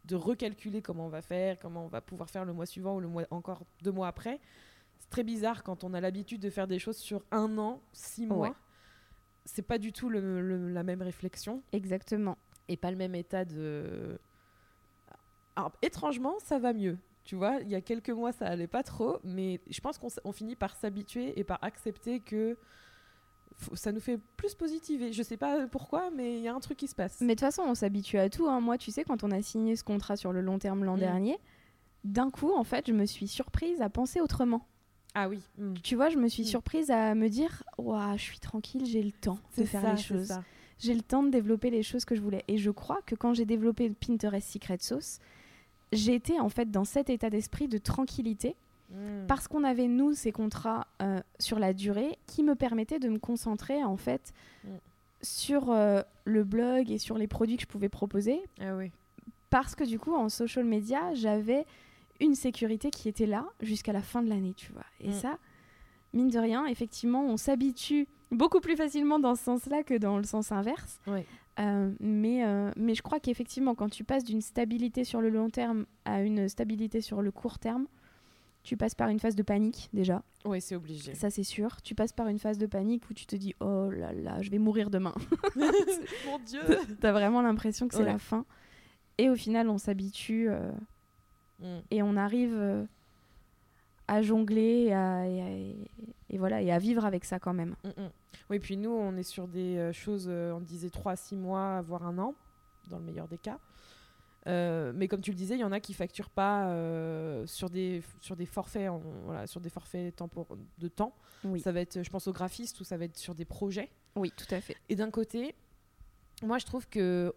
[0.06, 3.00] de recalculer comment on va faire, comment on va pouvoir faire le mois suivant ou
[3.00, 4.40] le mois encore deux mois après,
[5.00, 8.26] c'est très bizarre quand on a l'habitude de faire des choses sur un an, six
[8.28, 8.50] mois.
[8.50, 8.54] Ouais.
[9.46, 12.38] C'est pas du tout le- le- la même réflexion Exactement.
[12.68, 14.20] et pas le même état de.
[15.56, 16.98] Alors, étrangement, ça va mieux.
[17.26, 20.32] Tu vois, il y a quelques mois, ça allait pas trop, mais je pense qu'on
[20.32, 22.56] finit par s'habituer et par accepter que
[23.74, 25.12] ça nous fait plus positiver.
[25.14, 27.22] Je sais pas pourquoi, mais il y a un truc qui se passe.
[27.22, 28.48] Mais de toute façon, on s'habitue à tout.
[28.48, 28.60] hein.
[28.62, 31.00] Moi, tu sais, quand on a signé ce contrat sur le long terme l'an Mm.
[31.00, 31.38] dernier,
[32.04, 34.68] d'un coup, en fait, je me suis surprise à penser autrement.
[35.18, 35.40] Ah oui,
[35.82, 36.48] Tu vois, je me suis Mm.
[36.48, 39.98] surprise à me dire, waouh, je suis tranquille, j'ai le temps de faire ça, les
[39.98, 40.28] c'est choses.
[40.28, 40.44] ça.
[40.78, 42.44] J'ai le temps de développer les choses que je voulais.
[42.50, 45.20] Et je crois que quand j'ai développé Pinterest Secret Sauce,
[45.96, 48.56] j'étais en fait dans cet état d'esprit de tranquillité
[48.92, 49.26] Mm.
[49.28, 53.18] parce qu'on avait nous ces contrats euh, sur la durée qui me permettaient de me
[53.18, 54.32] concentrer en fait
[54.64, 54.68] Mm.
[55.24, 58.92] sur euh, le blog et sur les produits que je pouvais proposer Ah oui.
[59.50, 61.66] parce que du coup en social media j'avais
[62.20, 65.14] une sécurité qui était là jusqu'à la fin de l'année tu vois et Mm.
[65.14, 65.38] ça
[66.14, 70.18] mine de rien effectivement on s'habitue beaucoup plus facilement dans ce sens là que dans
[70.18, 71.26] le sens inverse Ouais.
[71.60, 75.50] Euh, mais, euh, mais je crois qu'effectivement quand tu passes d'une stabilité sur le long
[75.50, 77.88] terme à une stabilité sur le court terme
[78.64, 81.14] tu passes par une phase de panique déjà Oui, c'est obligé.
[81.16, 83.90] ça c'est sûr tu passes par une phase de panique où tu te dis oh
[83.90, 85.14] là là je vais mourir demain
[86.26, 86.60] Mon Dieu.
[87.00, 88.06] t'as vraiment l'impression que c'est Ouais.
[88.12, 88.44] la fin
[89.18, 90.72] et au final on s'habitue euh,
[91.62, 91.66] Mm.
[91.90, 92.86] et on arrive
[94.08, 95.76] à jongler et, à- et à-
[96.30, 97.76] et voilà et à vivre avec ça quand même.
[97.84, 98.10] Mm, mm.
[98.50, 101.36] Oui, puis nous, on est sur des euh, choses, euh, on disait 3 à 6
[101.36, 102.36] mois, voire un an,
[102.90, 103.60] dans le meilleur des cas.
[104.48, 107.70] Euh, mais comme tu le disais, il y en a qui facturent pas euh, sur,
[107.72, 108.92] des, sur des forfaits,
[109.24, 110.14] voilà, sur des forfaits
[110.78, 111.14] de temps.
[111.44, 111.60] Oui.
[111.62, 113.90] Ça va être, je pense, aux graphistes ou ça va être sur des projets.
[114.16, 114.76] Oui, tout à fait.
[114.90, 115.56] Et d'un côté,
[116.44, 117.34] moi je trouve que,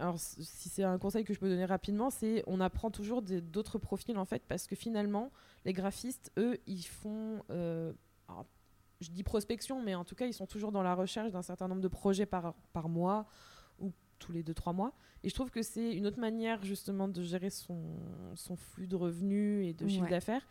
[0.00, 3.78] alors si c'est un conseil que je peux donner rapidement, c'est on apprend toujours d'autres
[3.78, 5.30] profils en fait, parce que finalement,
[5.64, 7.92] les graphistes, eux, ils font, euh,
[8.28, 8.46] alors,
[9.00, 11.68] je dis prospection, mais en tout cas, ils sont toujours dans la recherche d'un certain
[11.68, 13.26] nombre de projets par, par mois
[13.78, 14.92] ou tous les 2-3 mois.
[15.22, 17.98] Et je trouve que c'est une autre manière justement de gérer son,
[18.34, 20.46] son flux de revenus et de chiffre d'affaires.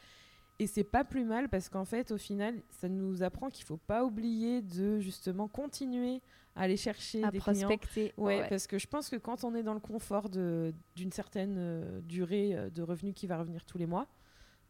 [0.57, 3.77] Et c'est pas plus mal parce qu'en fait, au final, ça nous apprend qu'il faut
[3.77, 6.21] pas oublier de justement continuer
[6.55, 7.67] à aller chercher à des clients.
[7.67, 8.13] prospecter.
[8.17, 12.01] Ouais, parce que je pense que quand on est dans le confort d'une certaine euh,
[12.01, 14.07] durée euh, de revenus qui va revenir tous les mois,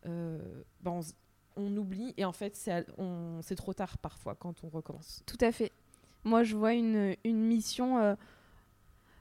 [0.07, 0.99] euh, ben
[1.55, 5.21] on, oublie et en fait c'est trop tard parfois quand on recommence.
[5.25, 5.71] Tout à fait.
[6.23, 8.15] Moi, je vois une, une mission, euh,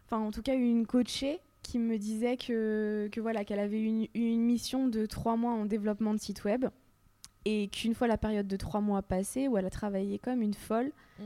[0.06, 4.06] enfin en tout cas une coachée qui me disait que, que voilà qu'elle avait une,
[4.14, 6.66] une mission de trois mois en développement de site web
[7.44, 10.54] et qu'une fois la période de trois mois passée où elle a travaillé comme une
[10.54, 11.22] folle, Mm.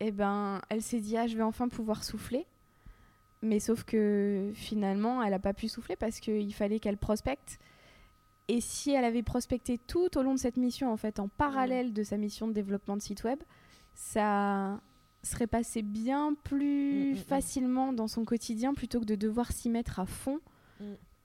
[0.00, 2.46] et ben elle s'est dit ah je vais enfin pouvoir souffler.
[3.42, 7.58] Mais sauf que finalement, elle n'a pas pu souffler parce qu'il fallait qu'elle prospecte.
[8.46, 11.92] Et si elle avait prospecté tout au long de cette mission, en fait, en parallèle
[11.92, 13.40] de sa mission de développement de site web,
[13.94, 14.80] ça
[15.22, 17.16] serait passé bien plus Mm, mm, mm.
[17.16, 20.40] facilement dans son quotidien plutôt que de devoir s'y mettre à fond.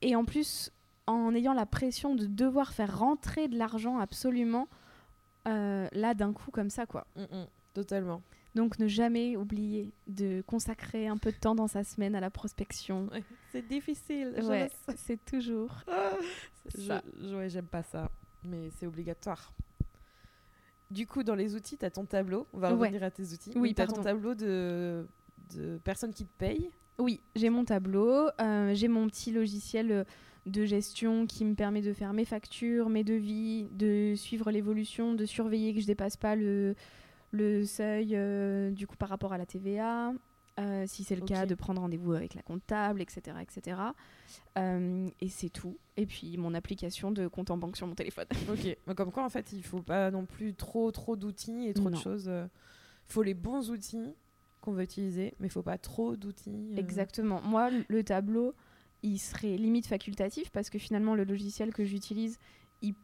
[0.03, 0.71] Et en plus,
[1.07, 4.67] en ayant la pression de devoir faire rentrer de l'argent absolument,
[5.47, 7.07] euh, là d'un coup comme ça, quoi.
[7.73, 8.21] Totalement.
[8.55, 12.29] Donc ne jamais oublier de consacrer un peu de temps dans sa semaine à la
[12.31, 13.09] prospection.
[13.51, 14.33] C'est difficile.
[14.43, 15.71] Ouais, c'est toujours.
[16.69, 17.01] C'est Je, ça.
[17.21, 18.09] je- ouais, j'aime pas ça,
[18.43, 19.53] mais c'est obligatoire.
[20.89, 22.47] Du coup, dans les outils, tu as ton tableau.
[22.53, 22.87] On va Ouais.
[22.87, 23.51] revenir à tes outils.
[23.55, 25.05] Oui, tu as ton tableau de,
[25.55, 26.69] de personnes qui te payent.
[26.99, 30.03] Oui, j'ai mon tableau, euh, j'ai mon petit logiciel euh,
[30.45, 35.25] de gestion qui me permet de faire mes factures, mes devis, de suivre l'évolution, de
[35.25, 36.73] surveiller que je dépasse pas le,
[37.31, 40.13] le seuil euh, du coup par rapport à la TVA.
[40.59, 43.37] Euh, si c'est le cas, de prendre rendez-vous avec la comptable, etc.
[43.41, 43.77] etc.
[44.57, 45.77] Euh, et c'est tout.
[45.97, 48.25] Et puis mon application de compte en banque sur mon téléphone.
[48.49, 48.77] Ok.
[48.87, 51.89] Mais Comme quoi, en fait, il faut pas non plus trop, trop d'outils et trop
[51.89, 52.27] de choses.
[52.29, 52.49] Il
[53.13, 54.13] faut les bons outils
[54.61, 56.69] qu'on va utiliser, mais il faut pas trop d'outils.
[56.73, 56.77] euh.
[56.77, 57.41] Exactement.
[57.41, 58.53] Moi, le- le tableau,
[59.03, 62.37] il serait limite facultatif parce que finalement, le logiciel que j'utilise,
[62.81, 62.95] il,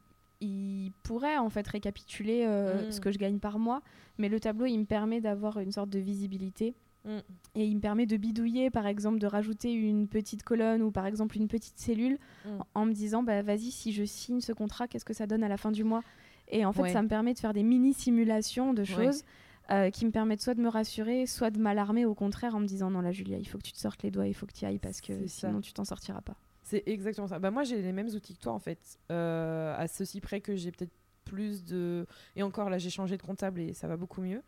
[0.42, 2.92] il pourrait en fait récapituler euh, Mm.
[2.92, 3.82] ce que je gagne par mois.
[4.18, 6.74] Mais le tableau, il me permet d'avoir une sorte de visibilité.
[7.06, 7.20] Mm.
[7.56, 11.06] Et il me permet de bidouiller, par exemple, de rajouter une petite colonne ou par
[11.06, 12.50] exemple une petite cellule Mm.
[12.76, 15.48] en- me disant, bah vas-y, si je signe ce contrat, qu'est-ce que ça donne à
[15.50, 16.02] la fin du mois?
[16.50, 16.94] Et en fait, Ouais.
[16.94, 19.24] ça me permet de faire des mini simulations de choses
[19.72, 22.66] euh, qui me permettent soit de me rassurer, soit de m'alarmer au contraire en me
[22.68, 24.52] disant, non là, Julia, il faut que tu te sortes les doigts, il faut que
[24.54, 25.48] tu y ailles parce que ça.
[25.48, 26.36] sinon tu t'en sortiras pas.
[26.64, 27.40] C'est exactement ça.
[27.40, 29.00] Bah, moi, j'ai les mêmes outils que toi, en fait.
[29.12, 30.92] Euh, à ceci près que j'ai peut-être
[31.26, 32.06] plus de.
[32.36, 34.42] Et encore, là, j'ai changé de comptable et ça va beaucoup mieux.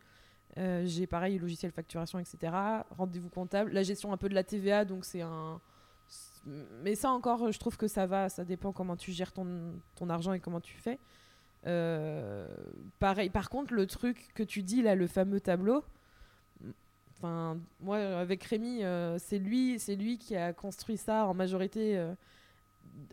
[0.58, 2.52] Euh, j'ai pareil, logiciel facturation, etc.
[2.90, 3.72] Rendez-vous comptable.
[3.72, 5.60] La gestion un peu de la TVA, donc c'est un.
[6.82, 8.28] Mais ça encore, je trouve que ça va.
[8.28, 10.98] Ça dépend comment tu gères ton, ton argent et comment tu fais.
[11.66, 12.46] Euh,
[12.98, 13.28] pareil.
[13.28, 15.84] Par contre, le truc que tu dis là, le fameux tableau.
[17.18, 22.02] Enfin, moi, avec Rémi, euh, c'est lui, c'est lui qui a construit ça en majorité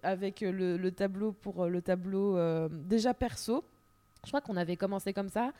[0.01, 2.37] avec le, le tableau pour le tableau
[2.69, 3.65] déjà perso.
[4.23, 5.51] Je crois qu'on avait commencé comme ça.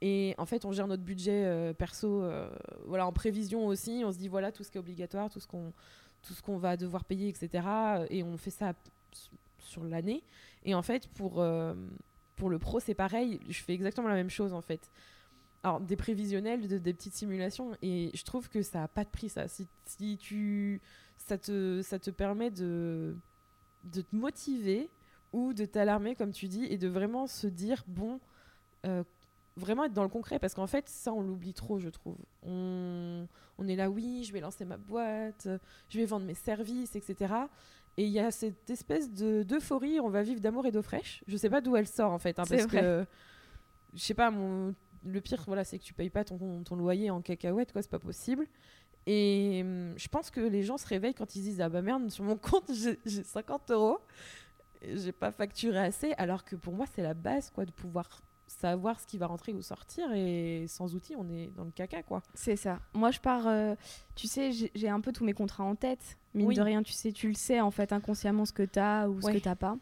[0.00, 2.48] Et en fait, on gère notre budget euh, perso euh,
[2.86, 4.02] voilà, en prévision aussi.
[4.04, 5.46] On se dit, voilà, tout ce qui est obligatoire, tout ce
[6.42, 7.66] qu'on va devoir payer, etc.
[8.10, 8.74] Et on fait ça
[9.58, 10.22] sur l'année.
[10.64, 11.74] Et en fait, pour, euh,
[12.36, 13.40] pour le pro, c'est pareil.
[13.48, 14.88] Je fais exactement la même chose, en fait.
[15.64, 17.76] Alors, des prévisionnels, de- des petites simulations.
[17.82, 19.46] Et je trouve que ça n'a pas de prix, ça.
[19.48, 19.66] Si,
[20.18, 20.80] tu...
[21.16, 23.16] Ça te, ça te permet de,
[23.82, 24.88] de te motiver
[25.32, 28.20] ou de t'alarmer, comme tu dis, et de vraiment se dire, bon...
[29.58, 32.16] vraiment être dans le concret parce qu'en fait ça on l'oublie trop je trouve.
[32.42, 33.26] On,
[33.58, 35.48] on est là oui je vais lancer ma boîte
[35.88, 37.34] je vais vendre mes services etc
[37.98, 41.22] et il y a cette espèce de d'euphorie on va vivre d'amour et d'eau fraîche.
[41.26, 42.80] Je sais pas d'où elle sort en fait hein, parce vrai.
[42.80, 43.06] que
[43.94, 47.10] je sais pas mon le pire voilà c'est que tu payes pas ton, ton loyer
[47.10, 48.46] en cacahuètes quoi c'est pas possible.
[49.06, 51.82] Et hum, je pense que les gens se réveillent quand ils se disent ah bah
[51.82, 53.98] merde sur mon compte j'ai j'ai 50 euros.
[54.80, 58.98] J'ai pas facturé assez alors que pour moi c'est la base quoi de pouvoir savoir
[58.98, 62.22] ce qui va rentrer ou sortir et sans outils on est dans le caca quoi
[62.34, 62.80] C'est ça.
[62.94, 63.46] Moi, je pars.
[63.46, 63.74] euh,
[64.16, 66.18] tu sais, j'ai un peu tous mes contrats en tête.
[66.34, 66.54] Mine Oui.
[66.56, 69.20] de rien, tu sais, tu le sais en fait inconsciemment ce que tu as ou
[69.20, 69.76] ce que tu pas.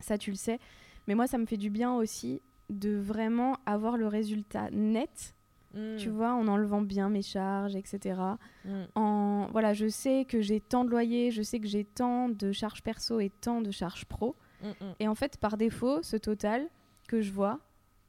[0.00, 0.58] Ça, tu le sais.
[1.06, 2.40] Mais moi, ça me fait du bien aussi
[2.70, 5.34] de vraiment avoir le résultat net,
[5.74, 8.20] tu Mm, vois, en enlevant bien mes charges, etc.
[8.66, 12.28] mm, En voilà, je sais que j'ai tant de loyer, je sais que j'ai tant
[12.28, 14.36] de charges perso et tant de charges pro.
[14.62, 14.94] mm, mm.
[15.00, 16.68] Et en fait, par défaut, ce total
[17.08, 17.58] que je vois,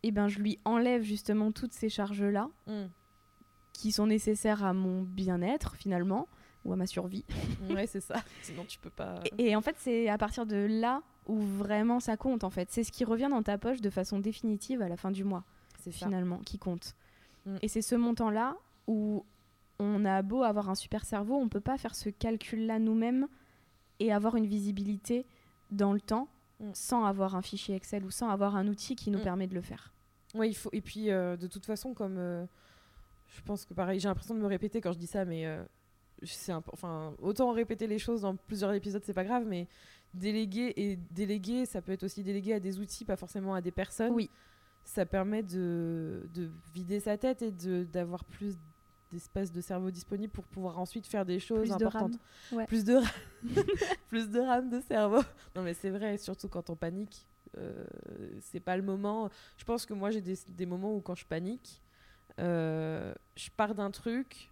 [0.03, 2.85] eh ben, je lui enlève justement toutes ces charges-là Mm.
[3.73, 6.27] qui sont nécessaires à mon bien-être finalement
[6.65, 7.25] ou à ma survie.
[7.69, 10.55] ouais c'est ça sinon tu peux pas Et, et en fait, c'est à partir de
[10.69, 12.69] là où vraiment ça compte en fait.
[12.71, 15.43] C'est ce qui revient dans ta poche de façon définitive à la fin du mois
[15.79, 16.95] c'est ça finalement qui compte.
[17.45, 17.57] Mm.
[17.61, 18.55] Et c'est ce montant-là
[18.87, 19.25] où
[19.79, 23.27] on a beau avoir un super cerveau, on peut pas faire ce calcul-là nous-mêmes
[23.99, 25.25] et avoir une visibilité
[25.71, 26.27] dans le temps
[26.63, 26.71] Mm.
[26.73, 29.23] sans avoir un fichier Excel ou sans avoir un outil qui nous Mm.
[29.23, 29.93] permet de le faire.
[30.33, 30.69] Ouais, il faut.
[30.73, 32.45] Et puis, euh, de toute façon, comme euh,
[33.27, 35.63] je pense que pareil, j'ai l'impression de me répéter quand je dis ça, mais euh,
[36.23, 39.67] c'est enfin autant répéter les choses dans plusieurs épisodes, c'est pas grave, mais
[40.13, 43.71] déléguer et déléguer, ça peut être aussi délégué à des outils, pas forcément à des
[43.71, 44.13] personnes.
[44.13, 44.29] Oui.
[44.85, 47.51] Ça permet de, de vider sa tête et
[47.85, 48.57] d'avoir plus
[49.13, 52.19] d'espace de cerveau disponible pour pouvoir ensuite faire des choses Plus importantes.
[52.51, 52.65] Ouais.
[52.65, 52.99] Plus de
[54.09, 55.21] plus de RAM de cerveau.
[55.55, 57.85] Non mais c'est vrai, surtout quand on panique, euh,
[58.41, 59.29] c'est pas le moment.
[59.57, 61.81] Je pense que moi j'ai des, des moments où quand je panique,
[62.39, 64.51] euh, je pars d'un truc,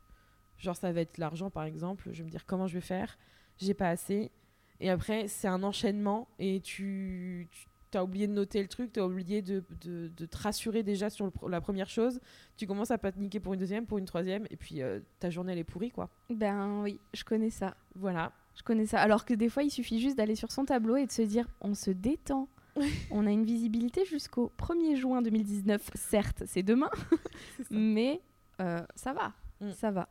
[0.58, 3.18] genre ça va être l'argent par exemple, je vais me dire comment je vais faire,
[3.58, 4.32] j'ai pas assez,
[4.80, 7.68] et après c'est un enchaînement et tu, tu
[7.98, 11.10] as oublié de noter le truc, tu as oublié de, de, de te rassurer déjà
[11.10, 12.20] sur le la première chose,
[12.58, 15.54] tu commences à paniquer pour une deuxième, pour une troisième, et puis euh, ta journée
[15.54, 16.10] elle est pourrie quoi.
[16.30, 17.76] Ben oui, je connais ça.
[17.96, 18.32] Voilà.
[18.56, 19.00] Je connais ça.
[19.00, 21.48] Alors que des fois, il suffit juste d'aller sur son tableau et de se dire
[21.62, 22.48] on se détend.
[23.12, 25.92] on a une visibilité jusqu'au 1er juin 2019.
[25.96, 26.92] Certes, c'est demain,
[27.72, 28.22] mais
[28.62, 29.34] euh, ça va.
[29.60, 29.72] Mm.
[29.72, 30.10] Ça va.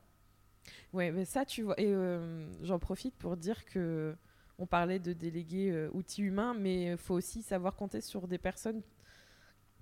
[0.93, 4.14] Ouais, mais ça, tu vois, et euh, j'en profite pour dire que
[4.61, 8.38] on parlait de déléguer euh, outils humains, mais il faut aussi savoir compter sur des
[8.38, 8.82] personnes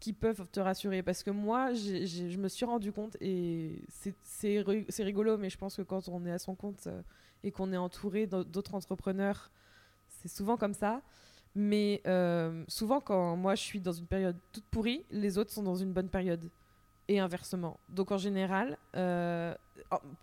[0.00, 1.02] qui peuvent te rassurer.
[1.02, 5.50] Parce que moi, je me suis rendu compte, et c'est- c'est ri- c'est rigolo, mais
[5.50, 7.02] je pense que quand on est à son compte euh,
[7.42, 9.50] et qu'on est entouré d'au- d'autres entrepreneurs,
[10.08, 11.02] c'est souvent comme ça.
[11.54, 15.62] Mais euh, souvent, quand moi je suis dans une période toute pourrie, les autres sont
[15.64, 16.50] dans une bonne période.
[17.10, 17.80] Et inversement.
[17.88, 19.54] Donc en général, euh,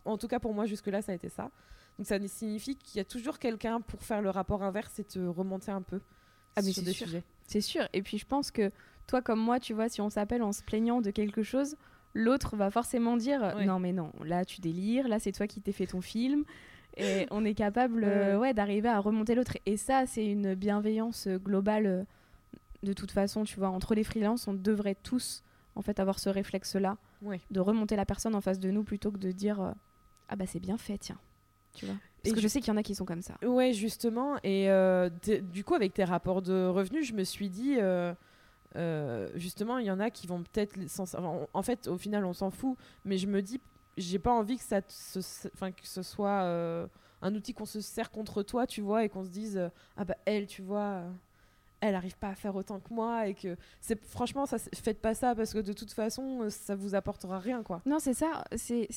[0.05, 1.49] en tout cas pour moi jusque-là, ça a été ça.
[1.97, 5.19] Donc ça signifie qu'il y a toujours quelqu'un pour faire le rapport inverse et te
[5.19, 6.01] remonter un peu
[6.55, 7.07] Ah, sur des sûr.
[7.07, 7.23] sujets.
[7.47, 7.87] C'est sûr.
[7.93, 8.71] Et puis je pense que
[9.07, 11.75] toi comme moi, tu vois, si on s'appelle en se plaignant de quelque chose,
[12.13, 13.65] l'autre va forcément dire euh, Ouais.
[13.65, 16.43] non mais non, là tu délires, là c'est toi qui t'es fait ton film.
[16.97, 18.53] Et on est capable euh, ouais.
[18.53, 19.57] d'arriver à remonter l'autre.
[19.65, 21.85] Et ça, c'est une bienveillance globale.
[21.87, 22.03] euh,
[22.83, 25.43] De toute façon, tu vois, entre les freelances, on devrait tous
[25.75, 27.41] en fait avoir ce réflexe-là Ouais.
[27.51, 29.71] de remonter la personne en face de nous plutôt que de dire euh,
[30.29, 31.19] ah bah c'est bien fait, tiens.
[31.75, 31.95] Tu vois.
[32.23, 33.35] Parce Et que je sais qu'il y en a qui sont comme ça.
[33.43, 34.37] Ouais, justement.
[34.43, 35.09] Et euh,
[35.43, 38.13] du coup, avec tes rapports de revenus, je me suis dit, euh,
[38.75, 40.75] euh, justement, il y en a qui vont peut-être.
[41.53, 42.77] En, fait, au final, on s'en fout.
[43.03, 43.61] Mais je me dis,
[43.97, 46.41] j'ai pas envie que, ça se- que ce soit
[47.21, 49.59] un outil qu'on se sert contre toi, tu vois, et qu'on se dise,
[49.97, 51.03] ah bah elle, tu vois.
[51.81, 55.13] elle arrive pas à faire autant que moi et que c'est franchement ça faites pas
[55.13, 58.43] ça parce que de toute façon ça vous apportera rien quoi Non, c'est ça.
[58.55, 58.87] C'est,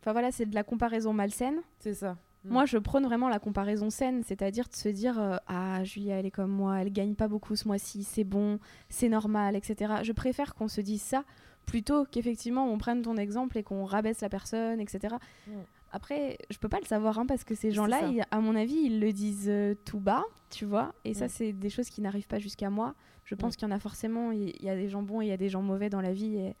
[0.00, 1.60] enfin voilà, c'est de la comparaison malsaine.
[1.78, 2.52] c'est ça Mm.
[2.52, 6.24] Moi, je prône vraiment la comparaison saine, c'est-à-dire de se dire euh, ah Julia, elle
[6.24, 9.96] est comme moi, elle gagne pas beaucoup ce mois-ci, c'est bon, c'est normal, etc.
[10.04, 11.24] Je préfère qu'on se dise ça
[11.66, 15.16] plutôt qu'effectivement on prenne ton exemple et qu'on rabaisse la personne, etc.
[15.46, 15.50] Mm.
[15.92, 18.84] Après, je peux pas le savoir hein, parce que ces gens-là, ils- à mon avis,
[18.86, 20.94] ils le disent euh, tout bas, tu vois.
[21.04, 21.28] Et ça, Mm.
[21.28, 22.94] c'est des choses qui n'arrivent pas jusqu'à moi.
[23.26, 24.32] Je pense qu'il y en a forcément.
[24.32, 26.14] Il y a des gens bons et il y a des gens mauvais dans la
[26.14, 26.36] vie.
[26.38, 26.54] Et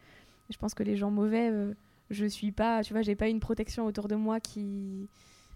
[0.50, 1.72] je pense que les gens mauvais, euh,
[2.10, 5.08] je suis pas, tu vois, j'ai pas une protection autour de moi qui,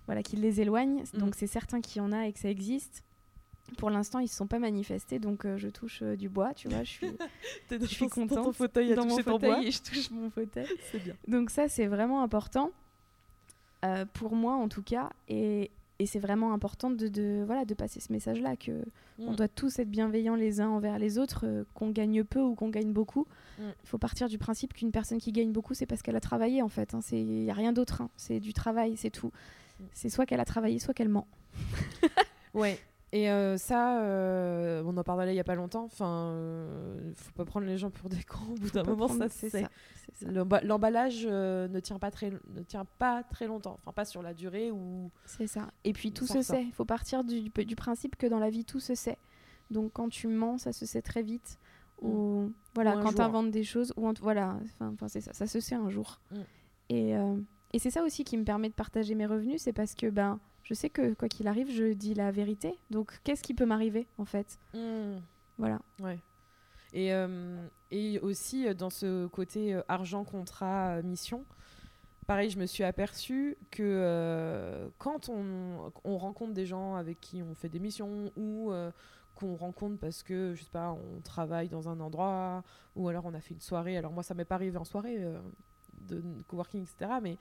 [0.07, 1.05] voilà, qui les éloigne.
[1.14, 1.18] Mm.
[1.18, 3.02] Donc c'est certain qu'il y en a et que ça existe.
[3.78, 6.68] Pour l'instant, ils se sont pas manifestés, donc euh, je touche euh, du bois, tu
[6.68, 6.84] vois.
[6.84, 7.07] Je suis
[7.70, 10.11] dans je suis dans contente ton fauteuil à dans mon fauteuil bois et je touche
[10.11, 10.66] mon fauteuil.
[11.02, 12.70] bien Donc ça, c'est vraiment important
[13.84, 15.11] euh, pour moi en tout cas.
[15.28, 15.70] Et,
[16.01, 18.84] et c'est vraiment important de, de, voilà, de passer ce message-là que
[19.18, 19.36] on Mm.
[19.36, 22.68] doit tous être bienveillants les uns envers les autres, euh, qu'on gagne peu ou qu'on
[22.68, 23.26] gagne beaucoup.
[23.59, 23.72] Il Mm.
[23.84, 26.68] faut partir du principe qu'une personne qui gagne beaucoup, c'est parce qu'elle a travaillé en
[26.68, 26.95] fait.
[27.12, 28.03] Il n'y a rien d'autre.
[28.03, 28.11] hein.
[28.16, 29.30] C'est du travail, c'est tout.
[29.78, 29.84] Mm.
[29.92, 31.28] C'est soit qu'elle a travaillé, soit qu'elle ment.
[32.55, 32.78] Ouais.
[33.15, 35.85] Et euh, ça, euh, on en parlait il y a pas longtemps.
[35.85, 38.41] Enfin, euh, faut pas prendre les gens pour des cons.
[38.51, 39.69] Au bout d'un moment, prendre- ça c'est ça.
[40.62, 43.79] L'emballage euh, ne tient pas très, ne tient pas très longtemps.
[43.81, 45.12] Enfin, pas sur la durée ou.
[45.27, 45.71] C'est ça.
[45.85, 46.65] Et puis tout se sait.
[46.65, 49.19] Il faut partir du, du principe que dans la vie, tout se sait.
[49.71, 51.61] Donc quand tu mens, ça se sait très vite.
[52.03, 55.47] Ou voilà, Ou un quand tu inventes des choses, ou voilà, enfin c'est ça, ça
[55.47, 56.21] se sait un jour.
[56.33, 56.37] Mm.
[56.91, 57.11] Et,
[57.73, 60.41] et c'est ça aussi qui me permet de partager mes revenus, c'est parce que ben
[60.65, 62.79] je sais que quoi qu'il arrive, je dis la vérité.
[62.91, 64.59] Donc qu'est-ce qui peut m'arriver en fait?
[64.73, 65.19] Hmm.
[65.59, 65.81] Voilà.
[66.03, 66.19] Ouais.
[66.93, 71.45] Et, euh, et aussi euh, dans ce côté euh, argent, contrat, mission,
[72.27, 77.43] pareil, je me suis aperçue que euh, quand on, on rencontre des gens avec qui
[77.43, 78.91] on fait des missions ou euh,
[79.35, 82.62] qu'on rencontre parce que, je sais pas, on travaille dans un endroit
[82.97, 83.97] ou alors on a fait une soirée.
[83.97, 85.19] Alors moi, ça m'est pas arrivé en soirée
[86.09, 87.11] de coworking, etc.
[87.21, 87.37] Mais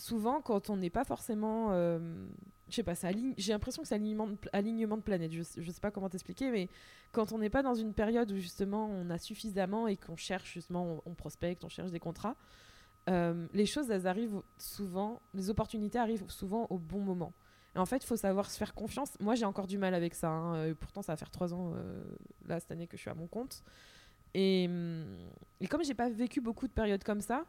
[0.00, 1.68] souvent, quand on n'est pas forcément.
[1.72, 2.26] euh,
[2.68, 2.94] je sais pas,
[3.36, 5.32] j'ai l'impression que c'est alignement de, alignement de planète.
[5.32, 6.68] Je, je sais pas comment t'expliquer, mais
[7.12, 10.52] quand on n'est pas dans une période où justement on a suffisamment et qu'on cherche
[10.54, 12.36] justement, on, prospecte, on cherche des contrats,
[13.08, 17.32] euh, les choses, arrivent souvent, les opportunités arrivent souvent au bon moment.
[17.74, 19.18] Et en fait, il faut savoir se faire confiance.
[19.20, 20.28] Moi, j'ai encore du mal avec ça.
[20.28, 20.54] hein.
[20.56, 21.74] Euh, Pourtant, ça va faire trois ans,
[22.46, 23.62] là, cette année, que je suis à mon compte.
[24.34, 25.16] Et, hum,
[25.60, 27.44] et comme j'ai pas vécu beaucoup de périodes comme ça,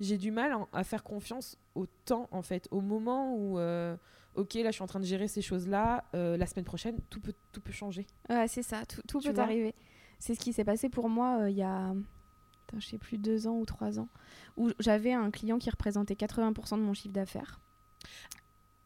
[0.00, 3.96] j'ai du mal à faire confiance au temps, en fait, au moment où, euh,
[4.34, 6.04] ok, là, je suis en train de gérer ces choses-là.
[6.14, 8.06] euh, la semaine prochaine, tout peut, tout peut changer.
[8.28, 9.74] Ouais, c'est ça, tout, tout peut arriver.
[10.18, 11.94] C'est ce qui s'est passé pour moi euh, il y a,
[12.76, 14.08] je sais plus, deux ans ou trois ans,
[14.56, 17.60] où j'avais un client qui représentait 80% de mon chiffre d'affaires.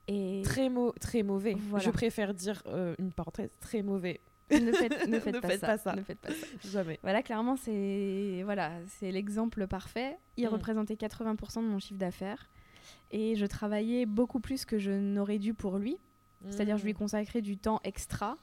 [0.09, 1.55] Et Très, mau- très mauvais.
[1.69, 1.85] Voilà.
[1.85, 2.63] Je préfère dire
[2.99, 4.21] une parenthèse, très mauvais.
[4.51, 5.95] Ne faites, ne faites Ne pas, faites ça, pas ça.
[5.97, 6.47] Ne faites pas ça.
[6.71, 6.99] Jamais.
[7.03, 10.17] Voilà, clairement, c'est voilà, c'est l'exemple parfait.
[10.37, 10.49] Il Mm.
[10.49, 12.49] représentait 80% de mon chiffre d'affaires.
[13.13, 15.97] Et je travaillais beaucoup plus que je n'aurais dû pour lui.
[16.49, 16.97] C'est-à-dire, je lui Mm.
[16.97, 18.37] consacrais du temps extra,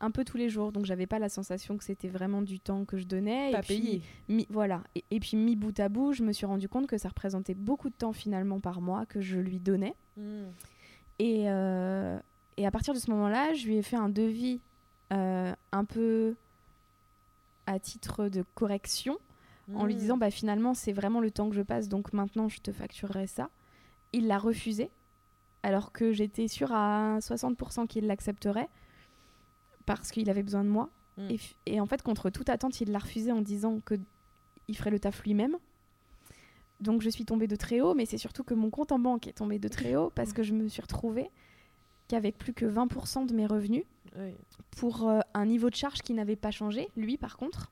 [0.00, 0.72] un peu tous les jours.
[0.72, 3.52] Donc, j'avais pas la sensation que c'était vraiment du temps que je donnais.
[3.52, 4.02] Pas et puis, payé.
[4.28, 4.82] mi- voilà.
[4.94, 7.54] Et, et puis, mis bout à bout, je me suis rendu compte que ça représentait
[7.54, 9.94] beaucoup de temps finalement par mois que je lui donnais.
[10.16, 10.44] Mm.
[11.18, 12.18] Et, euh,
[12.56, 14.60] et à partir de ce moment-là, je lui ai fait un devis
[15.14, 16.34] un peu
[17.66, 19.18] à titre de correction
[19.74, 19.98] en lui Mm.
[19.98, 23.26] disant bah finalement c'est vraiment le temps que je passe donc maintenant je te facturerai
[23.26, 23.48] ça.
[24.12, 24.90] Il l'a refusé
[25.62, 28.68] alors que j'étais sûre à 60% qu'il l'accepterait
[29.86, 30.90] parce qu'il avait besoin de moi.
[31.16, 31.30] Mm.
[31.30, 33.94] Et, et en fait contre toute attente il l'a refusé en disant que
[34.68, 35.56] il ferait le taf lui-même.
[36.80, 39.26] Donc je suis tombée de très haut, mais c'est surtout que mon compte en banque
[39.26, 41.30] est tombé de très haut parce que je me suis retrouvée
[42.08, 43.84] qu'avec plus que 20% de mes revenus,
[44.16, 44.34] Oui.
[44.76, 47.70] pour euh, un niveau de charge qui n'avait pas changé, lui par contre.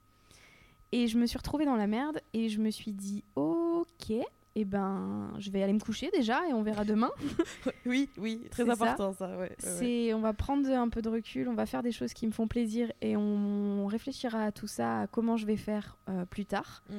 [0.93, 4.13] Et je me suis retrouvée dans la merde et je me suis dit ok,
[4.55, 7.11] et ben je vais aller me coucher déjà et on verra demain.
[7.87, 8.73] Oui, oui, très ça.
[8.73, 9.37] important ça.
[9.39, 9.55] ouais.
[9.59, 12.33] C'est on va prendre un peu de recul, on va faire des choses qui me
[12.33, 16.45] font plaisir et on réfléchira à tout ça, à comment je vais faire euh, plus
[16.45, 16.83] tard.
[16.91, 16.95] Mm.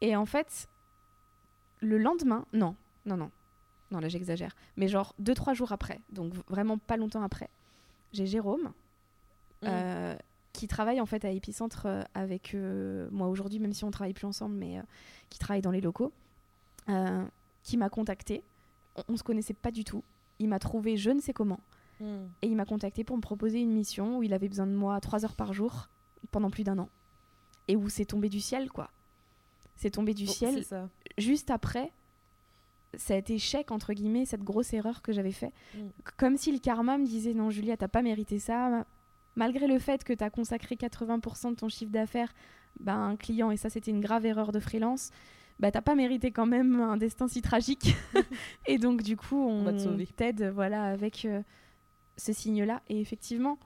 [0.00, 0.68] Et en fait,
[1.80, 2.74] le lendemain, non,
[3.06, 3.30] non, non,
[3.90, 7.50] non, là j'exagère, mais genre deux, trois jours après, donc vraiment pas longtemps après,
[8.12, 8.72] j'ai Jérôme,
[9.62, 9.66] Mm.
[9.68, 10.16] euh,
[10.52, 14.12] qui travaille en fait à Epicentre euh, avec euh, moi aujourd'hui, même si on travaille
[14.12, 14.82] plus ensemble, mais euh,
[15.30, 16.12] qui travaille dans les locaux,
[16.88, 17.24] euh,
[17.62, 18.42] qui m'a contacté.
[18.96, 20.02] On, on se connaissait pas du tout.
[20.40, 21.60] Il m'a trouvé je ne sais comment
[22.00, 22.24] Mm.
[22.42, 24.98] et il m'a contacté pour me proposer une mission où il avait besoin de moi
[25.00, 25.88] trois heures par jour
[26.32, 26.88] pendant plus d'un an
[27.68, 28.90] et où c'est tombé du ciel quoi.
[29.76, 30.64] C'est tombé du Oh, ciel
[31.18, 31.92] juste après
[32.94, 35.52] cet échec entre guillemets, cette grosse erreur que j'avais fait.
[35.74, 35.78] Mm.
[36.18, 38.68] Comme si le karma me disait non Julia, t'as pas mérité ça.
[38.68, 38.86] Ma-
[39.34, 42.34] Malgré le fait que tu as consacré 80% de ton chiffre d'affaires
[42.80, 45.10] bah, à un client, et ça c'était une grave erreur de freelance,
[45.58, 47.94] bah t'as pas mérité quand même un destin si tragique.
[48.66, 50.06] et donc du coup, on, sauver.
[50.06, 51.40] t'aide voilà, avec euh,
[52.18, 52.82] ce signe-là.
[52.90, 53.58] Et effectivement,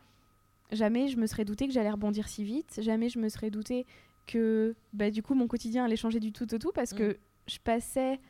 [0.70, 3.86] jamais je me serais douté que j'allais rebondir si vite, jamais je me serais douté
[4.28, 6.96] que bah, du coup mon quotidien allait changer du tout au tout parce Mm.
[6.98, 7.16] que
[7.48, 8.20] je passais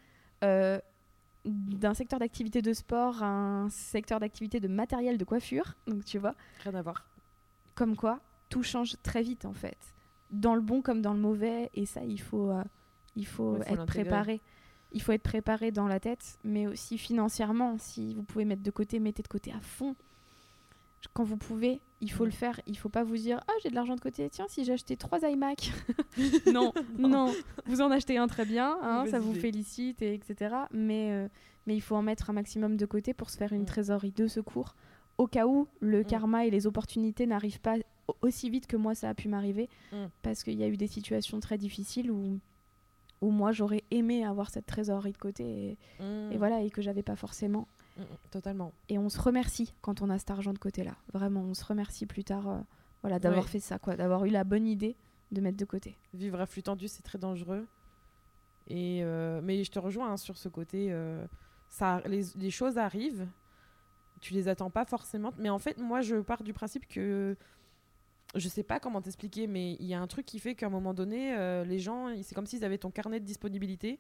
[0.44, 0.78] euh,
[1.44, 5.74] d'un secteur d'activité de sport à un secteur d'activité de matériel de coiffure.
[5.86, 6.34] Donc tu vois,
[6.64, 7.04] Rien à voir.
[7.74, 9.76] comme quoi tout change très vite en fait,
[10.30, 11.70] dans le bon comme dans le mauvais.
[11.74, 12.62] Et ça, il faut, euh,
[13.16, 14.40] il faut Ouais, faut être préparé.
[14.92, 17.76] Il faut être préparé dans la tête, mais aussi financièrement.
[17.76, 19.96] Si vous pouvez mettre de côté, mettez de côté à fond.
[21.14, 22.26] Quand vous pouvez, il faut Mm.
[22.26, 22.60] le faire.
[22.66, 24.28] Il faut pas vous dire Ah, j'ai de l'argent de côté.
[24.30, 25.72] Tiens, si j'ai acheté trois iMac.
[26.52, 27.32] non, non,
[27.66, 28.78] Vous en achetez un très bien.
[28.82, 30.54] hein, ça vous félicite, et etc.
[30.72, 31.28] Mais, euh,
[31.66, 33.66] mais il faut en mettre un maximum de côté pour se faire une Mm.
[33.66, 34.74] trésorerie de secours
[35.18, 36.04] au cas où le Mm.
[36.04, 37.76] karma et les opportunités n'arrivent pas
[38.08, 39.68] au- aussi vite que moi ça a pu m'arriver.
[39.92, 40.06] Mm.
[40.22, 42.38] Parce qu'il y a eu des situations très difficiles où,
[43.22, 46.32] où moi j'aurais aimé avoir cette trésorerie de côté et, Mm.
[46.32, 47.66] et voilà et que j'avais pas forcément.
[47.96, 48.72] Mm, mm, Totalement.
[48.88, 50.96] Et on se remercie quand on a cet argent de côté là.
[51.12, 52.58] Vraiment, on se remercie plus tard euh,
[53.02, 53.50] voilà, d'avoir Ouais.
[53.50, 54.96] fait ça, quoi, d'avoir eu la bonne idée
[55.32, 55.96] de mettre de côté.
[56.14, 57.66] Vivre à flux tendu, c'est très dangereux.
[58.68, 60.88] Et euh, mais je te rejoins hein, sur ce côté.
[60.90, 61.24] euh,
[61.68, 63.26] ça, les, les choses arrivent,
[64.20, 65.32] tu les attends pas forcément.
[65.38, 67.36] Mais en fait, moi, je pars du principe que
[68.34, 70.70] je sais pas comment t'expliquer, mais il y a un truc qui fait qu'à un
[70.70, 71.34] moment donné,
[71.64, 73.98] les gens, c'est comme s'ils avaient ton carnet de disponibilité.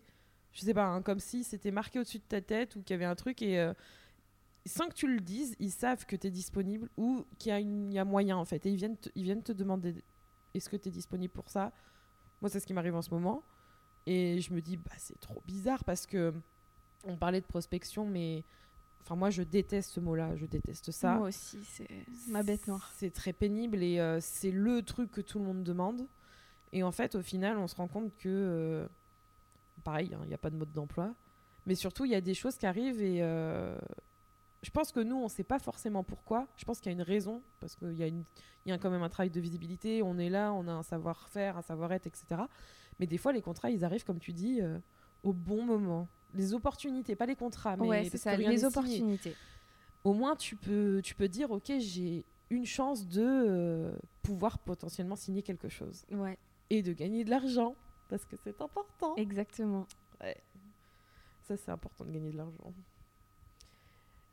[0.56, 2.96] Je sais pas, hein, comme si c'était marqué au-dessus de ta tête ou qu'il y
[2.96, 3.74] avait un truc et euh,
[4.64, 7.60] sans que tu le dises, ils savent que tu es disponible ou qu'il y, a
[7.60, 8.64] y moyen en fait.
[8.64, 10.02] Et ils viennent te, ils viennent te demander
[10.54, 11.72] est-ce que tu es disponible pour ça?
[12.40, 13.42] Moi, c'est ce qui m'arrive en ce moment.
[14.06, 16.32] Et je me dis, bah, c'est trop bizarre parce que
[17.04, 18.42] on parlait de prospection, mais
[19.02, 21.16] enfin, moi, je déteste ce mot-là, je déteste ça.
[21.16, 21.88] Moi aussi, c'est
[22.28, 22.90] ma bête noire.
[22.96, 26.08] C'est très pénible et euh, c'est le truc que tout le monde demande.
[26.72, 28.88] Et en fait, au final, on se rend compte que, euh,
[29.86, 31.14] pareil, hein, il n'y a pas de mode d'emploi.
[31.64, 33.76] Mais surtout, il y a des choses qui arrivent et euh,
[34.62, 36.48] je pense que nous, on ne sait pas forcément pourquoi.
[36.56, 38.24] Je pense qu'il y a une raison parce qu'il y, a une-
[38.64, 40.02] il y a quand même un travail de visibilité.
[40.02, 42.24] On est là, on a un savoir-faire, un savoir-être, etc.
[42.98, 44.78] Mais des fois, les contrats, ils arrivent, comme tu dis, euh,
[45.22, 46.08] au bon moment.
[46.34, 48.68] Les opportunités, pas les contrats, mais ouais, c'est parce ça, que rien les signé.
[48.68, 49.34] opportunités.
[50.04, 55.16] Au moins, tu peux, tu peux dire, ok, j'ai une chance de euh, pouvoir potentiellement
[55.16, 56.38] signer quelque chose Ouais,
[56.70, 57.74] et de gagner de l'argent
[58.08, 59.14] parce que c'est important.
[59.16, 59.86] exactement.
[61.48, 62.72] Ça, c'est important de gagner de l'argent.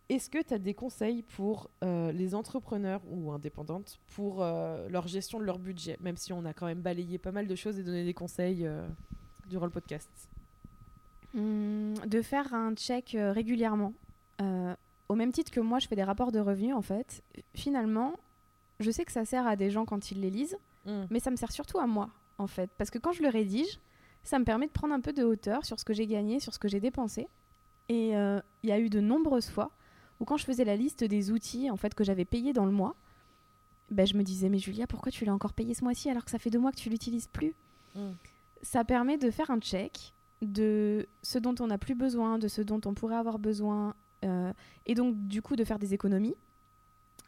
[0.09, 5.07] Est-ce que tu as des conseils pour euh, les entrepreneurs ou indépendantes pour euh, leur
[5.07, 7.80] gestion de leur budget, même si on a quand même balayé pas mal de choses
[7.80, 8.88] et donné des conseils euh,
[9.49, 10.09] durant le podcast
[11.36, 13.93] Hum, de faire un check euh, régulièrement.
[15.09, 17.24] Au même titre que moi, je fais des rapports de revenus, en fait.
[17.55, 18.13] Finalement,
[18.80, 21.03] je sais que ça sert à des gens quand ils les lisent, Mm.
[21.09, 22.69] mais ça me sert surtout à moi, en fait.
[22.77, 23.79] Parce que quand je le rédige,
[24.23, 26.53] ça me permet de prendre un peu de hauteur sur ce que j'ai gagné, sur
[26.53, 27.27] ce que j'ai dépensé.
[27.89, 29.71] Et euh, il y a eu de nombreuses fois
[30.19, 32.71] où quand je faisais la liste des outils en fait que j'avais payés dans le
[32.71, 32.95] mois,
[33.91, 36.31] ben, je me disais mais Julia pourquoi tu l'as encore payé ce mois-ci alors que
[36.31, 37.53] ça fait deux mois que tu l'utilises plus?
[37.95, 38.11] Mm.
[38.61, 42.61] Ça permet de faire un check de ce dont on n'a plus besoin, de ce
[42.61, 44.53] dont on pourrait avoir besoin, euh,
[44.86, 46.36] et donc du coup de faire des économies.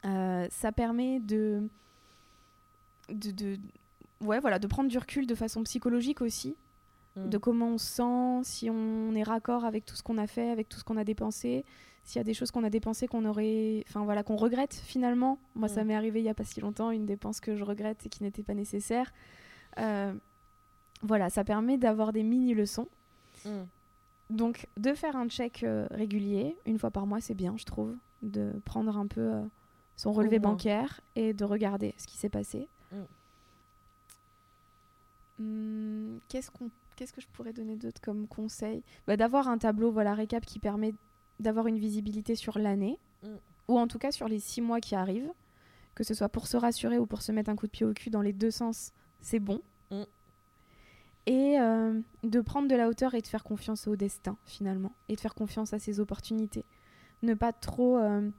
[0.05, 1.67] Euh, ça permet de,
[3.09, 3.59] de, de-
[4.21, 6.55] ouais, voilà, de prendre du recul de façon psychologique aussi,
[7.17, 7.29] Mm.
[7.29, 10.49] de comment on se sent, si on est raccord avec tout ce qu'on a fait,
[10.49, 11.63] avec tout ce qu'on a dépensé,
[12.03, 15.39] s'il y a des choses qu'on a dépensées qu'on aurait, enfin voilà, qu'on regrette finalement.
[15.55, 15.87] Moi, ça Mm.
[15.87, 18.21] m'est arrivé il y a pas si longtemps, une dépense que je regrette et qui
[18.21, 19.13] n'était pas nécessaire.
[19.79, 20.13] Euh,
[21.03, 22.89] voilà, ça permet d'avoir des mini leçons.
[23.45, 23.49] Mm.
[24.31, 27.95] Donc, de faire un check euh, régulier, une fois par mois, c'est bien, je trouve,
[28.23, 29.41] de prendre un peu euh,
[29.95, 32.67] son relevé bancaire et de regarder ce qui s'est passé.
[35.39, 38.81] Hum, Qu'est-ce qu'on qu'est-ce que je pourrais donner d'autre comme conseil?
[39.05, 40.93] Bah, D'avoir un tableau voilà, récap qui permet
[41.41, 43.27] d'avoir une visibilité sur l'année, Mm.
[43.67, 45.31] ou en tout cas sur les six mois qui arrivent,
[45.95, 47.93] que ce soit pour se rassurer ou pour se mettre un coup de pied au
[47.93, 49.61] cul dans les deux sens, c'est bon.
[49.91, 50.03] Mm.
[51.27, 55.15] Et euh, de prendre de la hauteur et de faire confiance au destin, finalement, et
[55.15, 56.65] de faire confiance à ses opportunités.
[57.23, 58.29] Ne pas trop euh,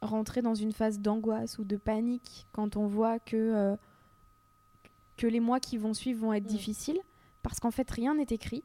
[0.00, 3.76] rentrer dans une phase d'angoisse ou de panique quand on voit que, euh,
[5.18, 6.54] que les mois qui vont suivre vont être Mm.
[6.56, 7.00] difficiles,
[7.42, 8.64] parce qu'en fait, rien n'est écrit.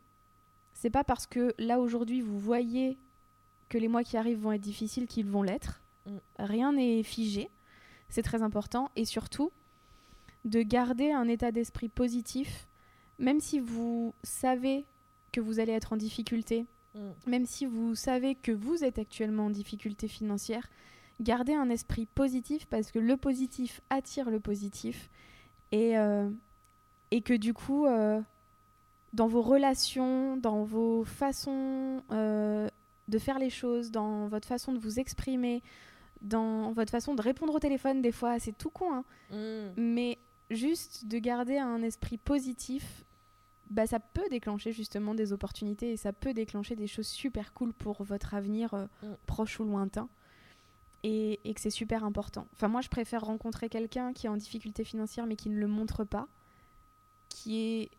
[0.73, 2.97] C'est pas parce que là, aujourd'hui, vous voyez
[3.69, 5.81] que les mois qui arrivent vont être difficiles qu'ils vont l'être.
[6.05, 6.11] Mm.
[6.39, 7.49] Rien n'est figé.
[8.09, 8.89] C'est très important.
[8.95, 9.51] Et surtout,
[10.45, 12.67] de garder un état d'esprit positif,
[13.19, 14.85] même si vous savez
[15.31, 16.99] que vous allez être en difficulté, Mm.
[17.25, 20.69] même si vous savez que vous êtes actuellement en difficulté financière,
[21.21, 25.09] gardez un esprit positif parce que le positif attire le positif
[25.73, 26.29] et, euh,
[27.11, 28.21] et que du coup, euh,
[29.11, 32.69] dans vos relations, dans vos façons euh,
[33.07, 35.61] de faire les choses, dans votre façon de vous exprimer,
[36.21, 39.73] dans votre façon de répondre au téléphone, des fois, c'est tout con, hein, Mm.
[39.77, 40.17] mais
[40.49, 43.03] juste de garder un esprit positif,
[43.69, 47.73] bah, ça peut déclencher justement des opportunités et ça peut déclencher des choses super cool
[47.73, 49.07] pour votre avenir euh, Mm.
[49.25, 50.07] proche ou lointain.
[51.05, 52.47] Et, et que c'est super important.
[52.53, 55.67] Enfin, moi, je préfère rencontrer quelqu'un qui est en difficulté financière mais qui ne le
[55.67, 56.27] montre pas,
[57.29, 57.91] qui est.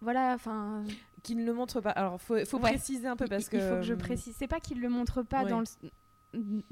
[0.00, 0.82] Voilà, enfin.
[1.22, 1.90] Qui ne le montre pas.
[1.90, 2.70] Alors, faut, faut Ouais.
[2.72, 3.56] préciser un peu parce que.
[3.56, 4.34] il faut que je mm, précise.
[4.36, 5.50] C'est pas qu'il le montre pas Ouais.
[5.50, 5.66] dans, le,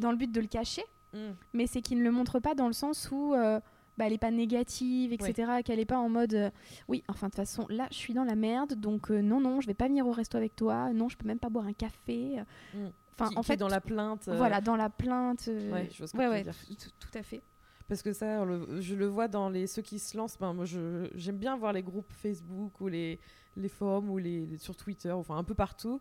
[0.00, 0.82] dans le but de le cacher,
[1.14, 1.18] mm.
[1.52, 3.60] mais c'est qu'il ne le montre pas dans le sens où euh,
[3.96, 5.62] bah, elle n'est pas négative, etc.
[5.64, 6.50] Qu'elle n'est pas en mode euh,
[6.88, 9.60] oui, enfin de toute façon, là je suis dans la merde, donc euh, non, non,
[9.60, 11.72] je vais pas venir au resto avec toi, non, je peux même pas boire un
[11.72, 12.42] café.
[12.74, 12.86] Mm.
[13.18, 14.28] Enfin, Qui- en qui est fait, dans la plainte.
[14.28, 15.46] euh, voilà, dans la plainte.
[15.48, 16.54] euh, Ouais, je vois ce que ouais, ouais, dire.
[16.98, 17.42] tout, à fait.
[17.88, 20.38] Parce que ça, le- je le vois dans les ceux qui se lancent.
[20.38, 23.18] Ben, moi, j'aime bien voir les groupes Facebook ou les,
[23.56, 26.00] les forums ou les, les- sur Twitter, enfin un peu partout.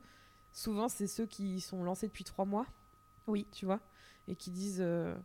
[0.51, 2.65] Souvent, c'est ceux qui sont lancés depuis trois mois.
[3.27, 3.47] Oui.
[3.51, 3.79] Tu vois
[4.27, 5.15] Et qui disent euh,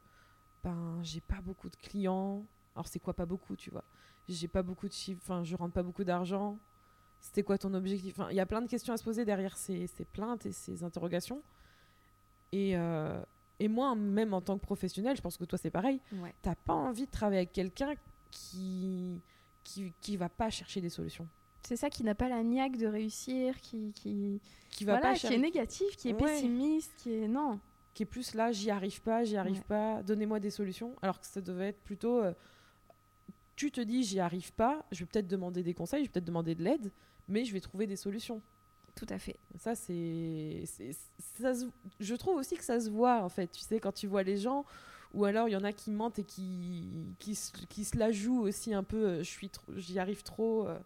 [0.64, 2.46] Ben, j'ai pas beaucoup de clients.
[2.74, 3.84] Alors, c'est quoi pas beaucoup, tu vois?
[4.26, 6.58] J'ai pas beaucoup de chiffres, enfin, je rentre pas beaucoup d'argent.
[7.20, 8.18] C'était quoi ton objectif?
[8.18, 10.52] Enfin, Il y a plein de questions à se poser derrière ces, ces plaintes et
[10.52, 11.42] ces interrogations.
[12.54, 13.20] Et, euh,
[13.58, 16.32] et moi, même en tant que professionnel, je pense que toi, c'est pareil Ouais.
[16.42, 17.94] t'as pas envie de travailler avec quelqu'un
[18.30, 19.20] qui,
[19.64, 21.26] qui qui va pas chercher des solutions
[21.66, 24.40] C'est ça qui n'a pas la niaque de réussir, qui, qui,
[24.70, 26.20] qui va voilà, pas qui est négatif, qui est Ouais.
[26.34, 27.58] pessimiste, qui est non.
[27.94, 29.64] qui est plus là j'y arrive pas j'y arrive Ouais.
[29.68, 32.32] pas donnez-moi des solutions alors que ça devait être plutôt euh,
[33.56, 36.24] tu te dis j'y arrive pas je vais peut-être demander des conseils je vais peut-être
[36.24, 36.90] demander de l'aide
[37.28, 38.42] mais je vais trouver des solutions
[38.96, 39.36] Tout à fait.
[39.58, 40.64] ça c'est
[42.00, 44.36] je trouve aussi que ça se voit en fait tu sais quand tu vois les
[44.36, 44.64] gens
[45.12, 48.12] ou alors il y en a qui mentent et qui qui, se- qui se la
[48.12, 49.22] jouent aussi un peu euh,
[49.76, 50.78] j'y arrive trop euh.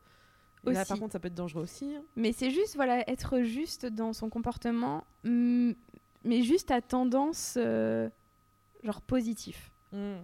[0.64, 2.02] Là par contre ça peut être dangereux aussi hein.
[2.16, 8.10] Mais c'est juste, voilà, être juste dans son comportement, mais juste à tendance, euh,
[8.82, 9.70] genre positif.
[9.92, 10.16] Mm.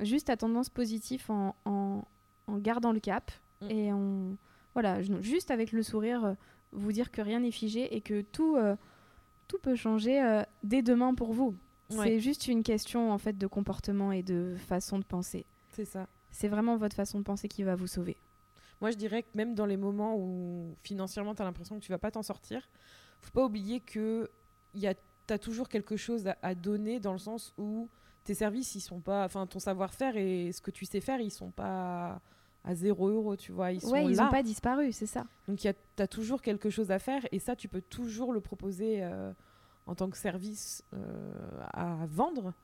[0.00, 2.04] Juste à tendance positif en, en,
[2.46, 3.30] en gardant le cap
[3.62, 3.70] Mm.
[3.70, 4.36] et en
[4.74, 6.36] voilà, juste avec le sourire,
[6.72, 8.76] vous dire que rien n'est figé et que tout, euh,
[9.48, 11.54] tout peut changer euh, dès demain pour vous.
[11.90, 12.06] Ouais.
[12.06, 15.44] C'est juste une question en fait de comportement et de façon de penser.
[15.70, 16.08] C'est ça.
[16.30, 18.16] C'est vraiment votre façon de penser qui va vous sauver.
[18.80, 21.92] Moi, je dirais que même dans les moments où financièrement, tu as l'impression que tu
[21.92, 22.68] vas pas t'en sortir,
[23.20, 24.30] faut pas oublier que
[24.74, 27.88] tu as toujours quelque chose à, à donner dans le sens où
[28.24, 29.24] tes services, ils sont pas.
[29.24, 32.20] Enfin, ton savoir-faire et ce que tu sais faire, ils sont pas
[32.64, 33.72] à 0 euros, tu vois.
[33.72, 35.26] Ils sont ouais, ils n'ont pas disparu, c'est ça.
[35.48, 39.02] Donc, tu as toujours quelque chose à faire et ça, tu peux toujours le proposer
[39.02, 39.32] euh,
[39.86, 41.32] en tant que service euh,
[41.72, 42.54] à vendre.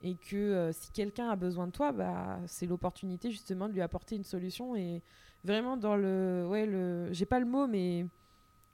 [0.00, 3.80] Et que euh, si quelqu'un a besoin de toi, bah, c'est l'opportunité justement de lui
[3.80, 4.76] apporter une solution.
[4.76, 5.02] Et
[5.44, 6.46] vraiment dans le.
[6.48, 7.08] Ouais, le.
[7.12, 8.06] J'ai pas le mot, mais.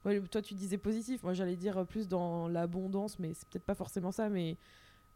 [0.05, 1.23] Ouais, toi, tu disais positif.
[1.23, 4.29] Moi, j'allais dire plus dans l'abondance, mais c'est peut-être pas forcément ça.
[4.29, 4.59] Mais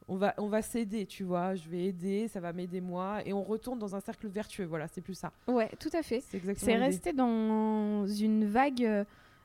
[0.08, 1.54] on va, on va s'aider, tu vois.
[1.54, 3.18] Je vais aider, ça va m'aider moi.
[3.26, 4.64] Et on retourne dans un cercle vertueux.
[4.64, 5.32] Voilà, c'est plus ça.
[5.46, 6.20] Ouais, tout à fait.
[6.28, 9.04] C'est exactement C'est rester dans une vague euh,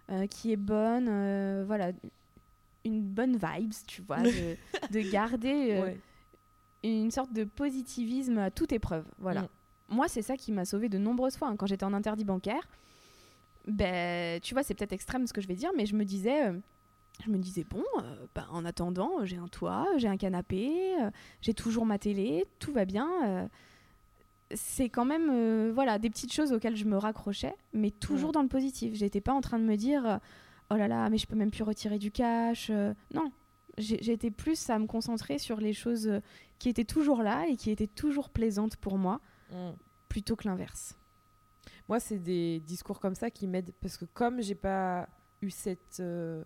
[0.09, 1.91] euh, qui est bonne, euh, voilà,
[2.85, 4.55] une bonne vibes, tu vois, de,
[4.91, 5.97] de garder Ouais.
[6.83, 9.05] une sorte de positivisme à toute épreuve.
[9.19, 9.41] Voilà.
[9.43, 9.47] Mm.
[9.89, 11.49] Moi, c'est ça qui m'a sauvé de nombreuses fois.
[11.49, 11.55] hein.
[11.57, 12.67] Quand j'étais en interdit bancaire,
[13.67, 16.51] ben, tu vois, c'est peut-être extrême ce que je vais dire, mais je me disais,
[17.23, 21.11] je me disais bon, euh, ben, en attendant, j'ai un toit, j'ai un canapé, euh,
[21.41, 23.09] j'ai toujours ma télé, tout va bien.
[23.27, 23.47] euh.
[24.55, 28.41] c'est quand même, euh, voilà, des petites choses auxquelles je me raccrochais, mais toujours dans
[28.43, 28.93] le positif.
[28.93, 30.17] J'étais pas en train de me dire, euh,
[30.71, 32.67] oh là là, mais je peux même plus retirer du cash.
[32.69, 32.93] euh.
[33.13, 33.31] non,
[33.77, 36.19] j'étais plus à me concentrer sur les choses euh,
[36.59, 39.19] qui étaient toujours là et qui étaient toujours plaisantes pour moi,
[39.51, 39.71] Mm.
[40.09, 40.95] plutôt que l'inverse.
[41.89, 45.07] Moi, c'est des discours comme ça qui m'aident parce que comme j'ai pas
[45.41, 46.43] eu cette, euh,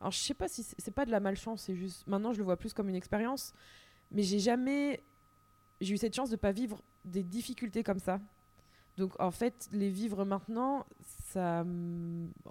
[0.00, 2.44] alors je sais pas si c'est pas de la malchance, c'est juste maintenant je le
[2.44, 3.52] vois plus comme une expérience,
[4.10, 5.02] mais j'ai jamais,
[5.80, 8.20] j'ai eu cette chance de pas vivre des difficultés comme ça.
[8.96, 10.86] Donc en fait, les vivre maintenant,
[11.32, 11.64] ça,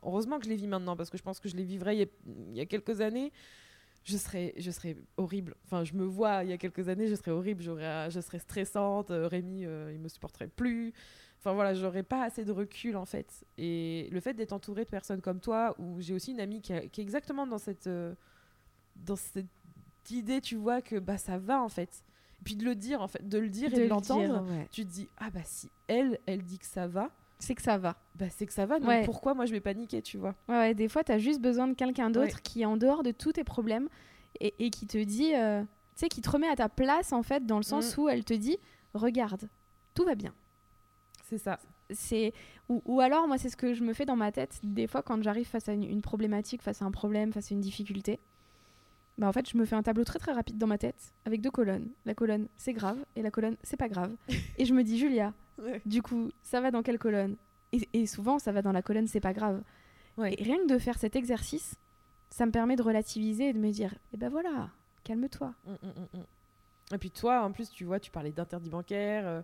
[0.04, 2.00] heureusement que je les vis maintenant parce que je pense que je les vivrais il
[2.00, 2.08] y a,
[2.50, 3.32] il y a quelques années.
[4.04, 5.56] Je serais, je serais horrible.
[5.64, 7.64] Enfin, je me vois il y a quelques années, je serais horrible.
[7.64, 9.12] J'aurais, je serais stressante.
[9.12, 10.94] euh, Rémi, euh, il me supporterait plus.
[11.44, 13.44] Enfin voilà, j'aurais pas assez de recul en fait.
[13.58, 16.72] Et le fait d'être entouré de personnes comme toi, où j'ai aussi une amie qui,
[16.72, 18.16] a- qui est exactement dans cette, euh,
[18.96, 19.46] dans cette
[20.10, 22.04] idée, tu vois, que bah ça va en fait.
[22.40, 24.42] Et puis de le dire en fait, de le dire De et de le l'entendre,
[24.50, 24.68] ouais.
[24.72, 27.78] tu te dis ah bah si elle, elle dit que ça va, C'est que ça
[27.78, 27.98] va.
[28.16, 28.80] bah c'est que ça va.
[28.80, 29.04] Donc Ouais.
[29.04, 30.36] pourquoi moi je vais paniquer, tu vois?
[30.48, 33.04] Ouais, ouais, des fois, tu as juste besoin de quelqu'un d'autre qui est en dehors
[33.04, 33.90] de tous tes problèmes
[34.40, 37.22] et, et qui te dit, euh, tu sais, qui te remet à ta place, en
[37.22, 38.00] fait, dans le sens Mm.
[38.02, 38.58] où elle te dit,
[38.94, 39.50] regarde,
[39.94, 40.34] tout va bien.
[41.34, 41.60] C'est ça.
[41.90, 42.32] C'est
[42.70, 45.02] ou, ou alors, moi, c'est ce que je me fais dans ma tête, des fois,
[45.02, 48.20] quand j'arrive face à une, une problématique, face à un problème, face à une difficulté.
[49.18, 51.42] Bah, en fait, je me fais un tableau très très rapide dans ma tête avec
[51.42, 51.90] deux colonnes.
[52.06, 54.16] La colonne, c'est grave, et la colonne, c'est pas grave.
[54.58, 55.34] et je me dis, Julia,
[55.86, 57.36] du coup, ça va dans quelle colonne?
[57.72, 59.64] Et, et souvent, ça va dans la colonne, c'est pas grave.
[60.18, 60.36] Ouais.
[60.38, 61.76] Et rien que de faire cet exercice,
[62.30, 64.70] ça me permet de relativiser et de me dire, eh ben voilà,
[65.04, 65.54] calme-toi.
[65.66, 66.24] Mm, mm, mm.
[66.94, 69.26] Et puis toi, en plus, tu vois, tu parlais d'interdit bancaire.
[69.26, 69.42] euh,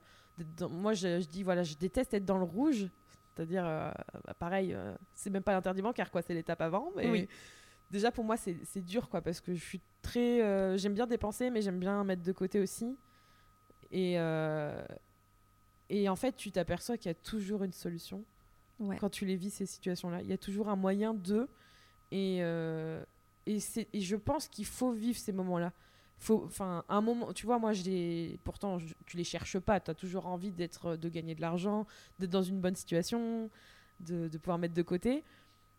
[0.58, 2.88] dans- Moi, je, je dis, voilà, je déteste être dans le rouge.
[3.36, 3.92] C'est-à-dire, euh,
[4.26, 6.92] bah, pareil, euh, c'est même pas l'interdit bancaire, quoi, c'est l'étape avant.
[6.96, 7.28] Mais Oui.
[7.90, 10.42] déjà, pour moi, c'est dur, quoi, parce que je suis très.
[10.42, 12.98] euh, j'aime bien dépenser, mais j'aime bien mettre de côté aussi.
[13.92, 14.18] Et,
[15.90, 18.24] et en fait, tu t'aperçois qu'il y a toujours une solution
[18.80, 18.96] Ouais.
[18.98, 20.22] quand tu les vis, ces situations-là.
[20.22, 21.48] Il y a toujours un moyen de.
[22.12, 22.38] Et,
[23.46, 23.58] et,
[23.94, 25.74] et je pense qu'il faut vivre ces moments-là.
[26.20, 29.80] Faut, enfin, un moment, tu vois, moi, je les, pourtant, je- tu les cherches pas.
[29.80, 31.88] Tu as toujours envie d'être, de gagner de l'argent,
[32.20, 33.50] d'être dans une bonne situation,
[34.02, 35.24] de, de pouvoir mettre de côté.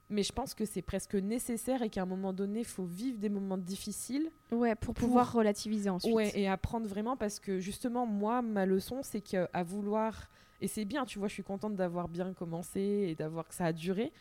[0.08, 3.18] Mais je pense que c'est presque nécessaire et qu'à un moment donné, il faut vivre
[3.18, 6.12] des moments difficiles Ouais, pour pouvoir relativiser ensuite.
[6.14, 10.28] Ouais, et apprendre vraiment parce que justement, moi, ma leçon, c'est qu'à vouloir.
[10.62, 13.66] Et c'est bien, tu vois, je suis contente d'avoir bien commencé et d'avoir que ça
[13.66, 14.12] a duré.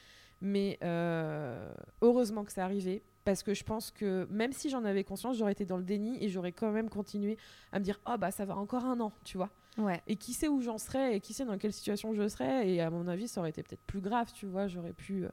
[0.41, 5.03] Mais euh, heureusement que c'est arrivé parce que je pense que même si j'en avais
[5.03, 7.37] conscience, j'aurais été dans le déni et j'aurais quand même continué
[7.71, 9.49] à me dire Oh, bah ça va encore un an, tu vois.
[9.77, 10.01] Ouais.
[10.07, 12.69] Et qui sait où j'en serais et qui sait dans quelle situation je serais.
[12.69, 14.67] Et à mon avis, ça aurait été peut-être plus grave, tu vois.
[14.67, 15.25] J'aurais pu.
[15.25, 15.29] euh,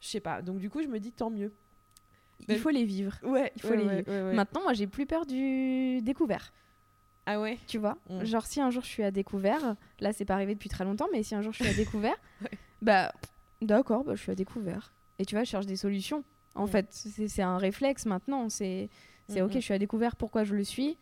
[0.00, 0.42] je sais pas.
[0.42, 1.52] Donc, du coup, je me dis tant mieux.
[2.48, 3.16] Il faut les vivre.
[3.22, 4.32] Ouais, Il faut les ouais, vivre.
[4.34, 6.52] Maintenant, moi, j'ai plus peur du découvert.
[7.26, 7.58] Ah ouais?
[7.66, 7.96] Tu vois?
[8.10, 8.24] Mm.
[8.24, 11.08] Genre, si un jour je suis à découvert, là, c'est pas arrivé depuis très longtemps,
[11.12, 12.16] mais si un jour je suis à découvert,
[12.82, 13.12] bah,
[13.62, 14.92] d'accord, bah, je suis à découvert.
[15.18, 16.22] Et tu vois, je cherche des solutions.
[16.54, 16.68] En Mm.
[16.68, 16.86] fait,
[17.28, 18.48] c'est un réflexe maintenant.
[18.48, 18.88] C'est
[19.28, 20.96] c'est ok, je suis à découvert, pourquoi je le suis?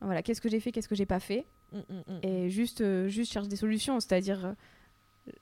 [0.00, 1.46] Voilà, qu'est-ce que j'ai fait, qu'est-ce que j'ai pas fait?
[2.22, 4.52] Et juste euh, juste cherche des solutions c'est-à-dire euh,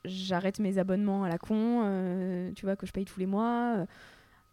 [0.04, 3.86] j'arrête mes abonnements à la con euh, tu vois que je paye tous les mois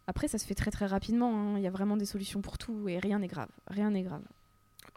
[0.06, 1.58] après ça se fait très très rapidement hein.
[1.58, 4.22] il y a vraiment des solutions pour tout et rien n'est grave rien n'est grave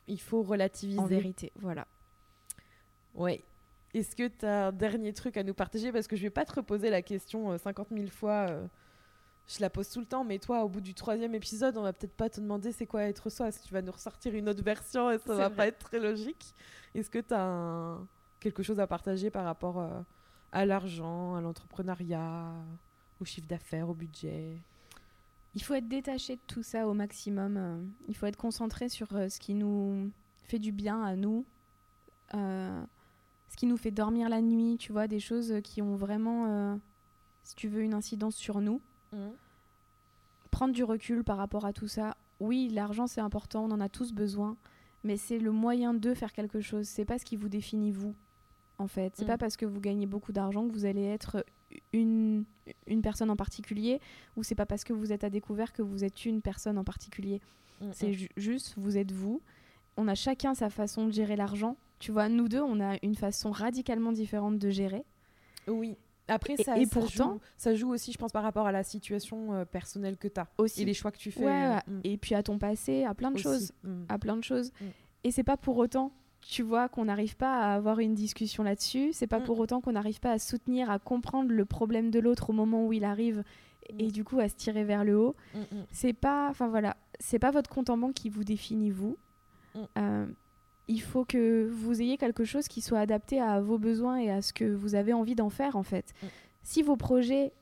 [0.07, 0.99] Il faut relativiser.
[1.01, 1.85] en vérité voilà
[3.15, 3.43] Ouais.
[3.93, 5.91] Est-ce que tu as un dernier truc à nous partager?
[5.91, 8.47] Parce que je vais pas te reposer la question 50 000 fois.
[9.49, 11.91] Je la pose tout le temps, mais toi, au bout du troisième épisode, on va
[11.91, 13.51] peut-être pas te demander c'est quoi être soi.
[13.51, 16.53] Si tu vas nous ressortir une autre version et ça va pas être très logique.
[16.93, 17.97] Est-ce que tu as
[18.39, 19.83] quelque chose à partager par rapport
[20.51, 22.53] à l'argent, à l'entrepreneuriat,
[23.19, 24.61] au chiffre d'affaires, au budget?
[25.55, 27.57] Il faut être détaché de tout ça au maximum.
[27.57, 30.11] Euh, il faut être concentré sur euh, ce qui nous
[30.43, 31.45] fait du bien à nous,
[32.33, 32.83] euh,
[33.49, 36.79] ce qui nous fait dormir la nuit, tu vois, des choses qui ont vraiment,
[37.43, 38.81] si tu veux, une incidence sur nous.
[39.11, 39.29] Mmh.
[40.51, 42.15] Prendre du recul par rapport à tout ça.
[42.39, 44.57] Oui, l'argent c'est important, on en a tous besoin,
[45.03, 46.87] mais c'est le moyen de faire quelque chose.
[46.87, 48.15] C'est pas ce qui vous définit vous,
[48.77, 49.13] en fait.
[49.15, 49.27] C'est mmh.
[49.27, 51.43] pas parce que vous gagnez beaucoup d'argent que vous allez être
[51.93, 52.45] une,
[52.87, 53.99] une personne en particulier
[54.35, 56.83] ou c'est pas parce que vous êtes à découvert que vous êtes une personne en
[56.83, 57.41] particulier.
[57.81, 59.41] Mm, c'est juste, vous êtes vous.
[59.97, 61.75] On a chacun sa façon de gérer l'argent.
[61.99, 65.03] Tu vois, nous deux, on a une façon radicalement différente de gérer.
[65.67, 65.97] Oui.
[66.29, 69.53] Après, ça, et, pourtant, joue, ça joue aussi, je pense, par rapport à la situation
[69.53, 70.47] euh, personnelle que tu as.
[70.57, 70.81] Aussi.
[70.81, 71.45] Et les choix que tu fais.
[71.45, 72.01] Ouais, mm.
[72.03, 73.71] Et puis à ton passé, à plein de choses.
[74.07, 74.71] À plein de choses.
[75.23, 79.11] Et c'est pas pour autant tu vois, qu'on n'arrive pas à avoir une discussion là-dessus.
[79.13, 79.43] C'est pas mm.
[79.43, 82.87] pour autant qu'on n'arrive pas à soutenir, à comprendre le problème de l'autre au moment
[82.87, 83.43] où il arrive
[83.97, 84.11] et mm.
[84.11, 85.35] du coup à se tirer vers le haut.
[85.53, 85.59] Mm,
[85.91, 89.17] c'est pas, enfin voilà, c'est pas votre compte en banque qui vous définit vous.
[89.97, 90.25] Euh,
[90.89, 94.41] il faut que vous ayez quelque chose qui soit adapté à vos besoins et à
[94.41, 96.13] ce que vous avez envie d'en faire en fait.
[96.63, 97.53] Si vos projets,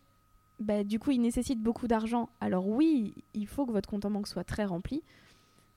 [0.60, 4.12] bah, du coup, ils nécessitent beaucoup d'argent, alors oui, il faut que votre compte en
[4.12, 5.04] banque soit très rempli.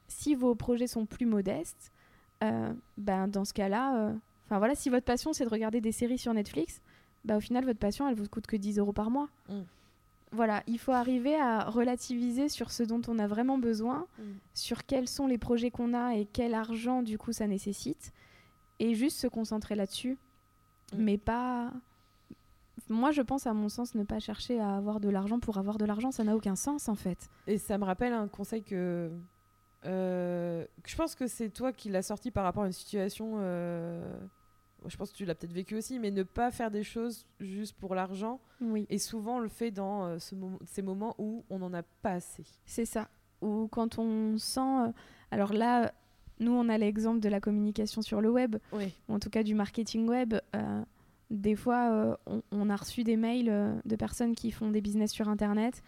[0.06, 1.92] Si vos projets sont plus modestes,
[2.44, 4.14] euh, ben, dans ce cas-là, euh,
[4.48, 6.80] voilà, si votre passion c'est de regarder des séries sur Netflix,
[7.24, 9.28] bah, au final votre passion elle vous coûte que 10 euros par mois.
[9.48, 9.60] Mm.
[10.32, 14.22] Voilà, il faut arriver à relativiser sur ce dont on a vraiment besoin, mm.
[14.54, 18.12] sur quels sont les projets qu'on a et quel argent du coup ça nécessite,
[18.78, 20.18] et juste se concentrer là-dessus,
[20.92, 21.02] mm.
[21.02, 21.72] mais pas.
[22.88, 25.78] Moi, je pense, à mon sens, ne pas chercher à avoir de l'argent pour avoir
[25.78, 27.28] de l'argent, ça n'a aucun sens en fait.
[27.46, 29.10] Et ça me rappelle un conseil que
[29.86, 33.36] euh, je pense que c'est toi qui l'as sorti par rapport à une situation.
[33.38, 34.12] Euh,
[34.86, 37.76] je pense que tu l'as peut-être vécu aussi, mais ne pas faire des choses juste
[37.76, 38.40] pour l'argent.
[38.60, 38.86] Oui.
[38.88, 40.34] Et souvent, on le fait dans euh, ce
[40.66, 42.44] ces moments où on n'en a pas assez.
[42.66, 43.08] C'est ça.
[43.42, 44.92] Ou quand on sent.
[45.30, 45.92] alors là,
[46.38, 48.92] nous, on a l'exemple de la communication sur le web, oui.
[49.08, 50.34] ou en tout cas du marketing web.
[51.30, 55.28] des fois, on, on, a reçu des mails de personnes qui font des business sur
[55.28, 55.82] Internet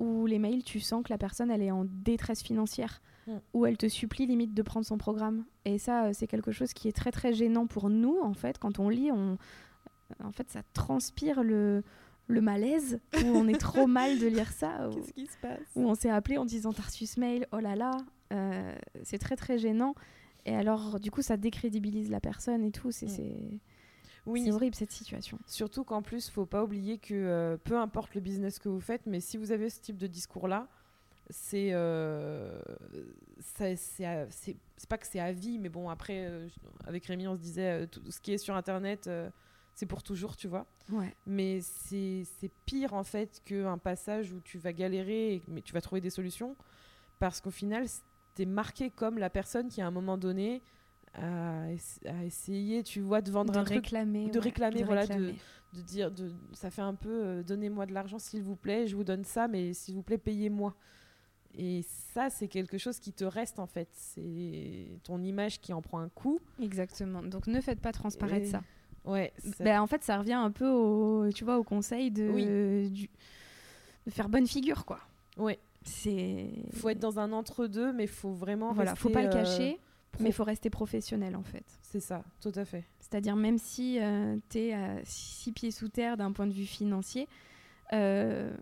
[0.00, 3.00] où les mails, tu sens que la personne, elle est en détresse financière.
[3.28, 3.40] Mm.
[3.52, 5.44] où elle te supplie limite de prendre son programme.
[5.66, 8.58] Et ça, euh, c'est quelque chose qui est très très gênant pour nous, en fait.
[8.58, 9.36] Quand on lit, on...
[10.22, 11.82] en fait, ça transpire le,
[12.26, 14.88] le malaise, où on est trop mal de lire ça.
[14.94, 15.60] Qu'est-ce qui se passe?
[15.76, 17.98] Où on s'est appelé en disant ce mail, oh là là.
[18.32, 19.94] Euh, c'est très très gênant.
[20.46, 22.90] Et alors, du coup, ça décrédibilise la personne et tout.
[22.90, 23.06] C'est.
[23.06, 23.58] Mm.
[24.26, 24.50] Oui.
[24.50, 25.38] horrible cette situation.
[25.46, 29.06] Surtout qu'en plus, faut pas oublier que euh, peu importe le business que vous faites,
[29.06, 30.68] mais si vous avez ce type de discours-là,
[31.30, 32.58] c'est euh,
[33.36, 36.48] c'est pas que c'est à vie mais bon après euh,
[36.86, 39.28] avec Rémi on se disait euh, tout ce qui est sur internet euh,
[39.74, 40.66] c'est pour toujours tu vois.
[40.90, 41.14] Ouais.
[41.26, 42.24] mais c'est
[42.66, 46.56] pire en fait qu'un passage où tu vas galérer mais tu vas trouver des solutions
[47.18, 47.86] parce qu'au final
[48.34, 50.62] tu es marqué comme la personne qui à un moment donné
[51.14, 51.66] a,
[52.24, 55.34] essayé tu vois de vendre de un réclamer, truc de réclamer voilà de,
[55.74, 59.04] de dire de ça fait un peu donnez-moi de l'argent s'il vous plaît je vous
[59.04, 60.74] donne ça mais s'il vous plaît payez-moi
[61.56, 61.84] et
[62.14, 63.88] ça, c'est quelque chose qui te reste en fait.
[63.92, 66.40] C'est ton image qui en prend un coup.
[66.60, 67.22] Exactement.
[67.22, 68.62] Donc ne faites pas transparaître ça.
[69.04, 69.32] Ouais.
[69.60, 74.28] Ben, en fait, ça revient un peu au, tu vois, au conseil de, de faire
[74.28, 75.00] bonne figure, quoi.
[75.36, 75.58] Ouais.
[75.82, 76.50] C'est.
[76.74, 78.72] Faut être dans un entre-deux, mais faut vraiment.
[78.72, 79.78] Voilà, faut pas le euh, cacher,
[80.20, 81.64] mais faut rester professionnel en fait.
[81.82, 82.84] C'est ça, tout à fait.
[83.00, 86.66] C'est-à-dire même si euh, tu es à six pieds sous terre d'un point de vue
[86.66, 87.26] financier,
[87.92, 88.54] euh,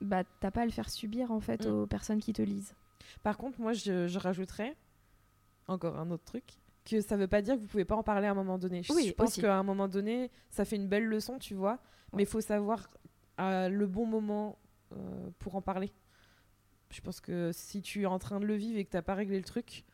[0.00, 1.70] bah, t'as pas à le faire subir en fait mm.
[1.70, 2.74] aux personnes qui te lisent.
[3.22, 4.76] Par contre, moi, je, je, rajouterais
[5.68, 6.44] encore un autre truc
[6.84, 8.82] que ça veut pas dire que vous pouvez pas en parler à un moment donné.
[8.90, 11.78] Oui, je pense qu'à un moment donné, ça fait une belle leçon, tu vois,
[12.12, 12.88] mais il faut savoir
[13.38, 14.58] le bon moment
[14.92, 15.92] euh, pour en parler.
[16.90, 19.14] Je pense que si tu es en train de le vivre et que t'as pas
[19.14, 19.84] réglé le truc,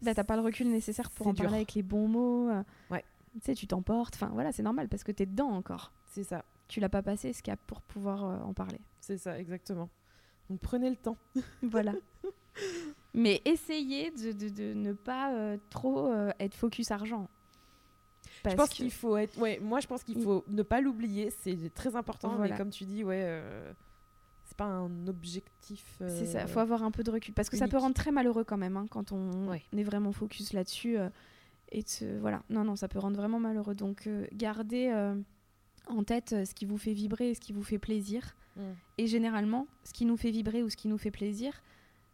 [0.00, 2.48] bah, t'as pas le recul nécessaire pour en parler avec les bons mots.
[2.48, 3.04] Euh, ouais.
[3.34, 4.14] Tu sais, tu t'emportes.
[4.14, 5.92] Enfin, voilà, c'est normal parce que t'es dedans encore.
[6.06, 6.44] C'est ça.
[6.68, 8.80] Tu l'as pas passé ce cap pour pouvoir euh, en parler.
[9.10, 9.88] C'est ça, exactement.
[10.48, 11.16] Donc prenez le temps.
[11.64, 11.94] voilà.
[13.12, 17.28] Mais essayez de, de, de ne pas euh, trop euh, être focus argent.
[18.48, 19.36] je pense qu'il faut être.
[19.36, 22.38] Ouais, moi je pense qu'il faut ne pas l'oublier, c'est très important.
[22.38, 23.72] Mais comme tu dis, ouais, euh,
[24.44, 26.00] c'est pas un objectif.
[26.06, 28.44] C'est ça, faut avoir un peu de recul parce que ça peut rendre très malheureux
[28.44, 30.98] quand même hein, quand on est vraiment focus là-dessus.
[31.72, 31.84] et
[32.20, 33.74] voilà, non, non, ça peut rendre vraiment malheureux.
[33.74, 35.16] Donc, gardez
[35.86, 38.36] en tête euh, ce qui vous fait vibrer et ce qui vous fait plaisir.
[38.56, 38.62] Mm.
[38.98, 41.62] Et généralement, ce qui nous fait vibrer ou ce qui nous fait plaisir,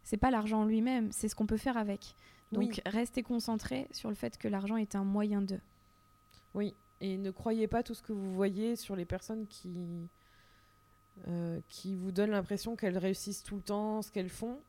[0.03, 2.15] c'est pas l'argent en lui-même, c'est ce qu'on peut faire avec.
[2.53, 2.81] Donc, Oui.
[2.87, 5.59] restez concentrés sur le fait que l'argent est un moyen de.
[6.55, 10.09] Oui, et ne croyez pas tout ce que vous voyez sur les personnes qui,
[11.29, 14.61] euh, qui vous donnent l'impression qu'elles réussissent tout le temps ce qu'elles font.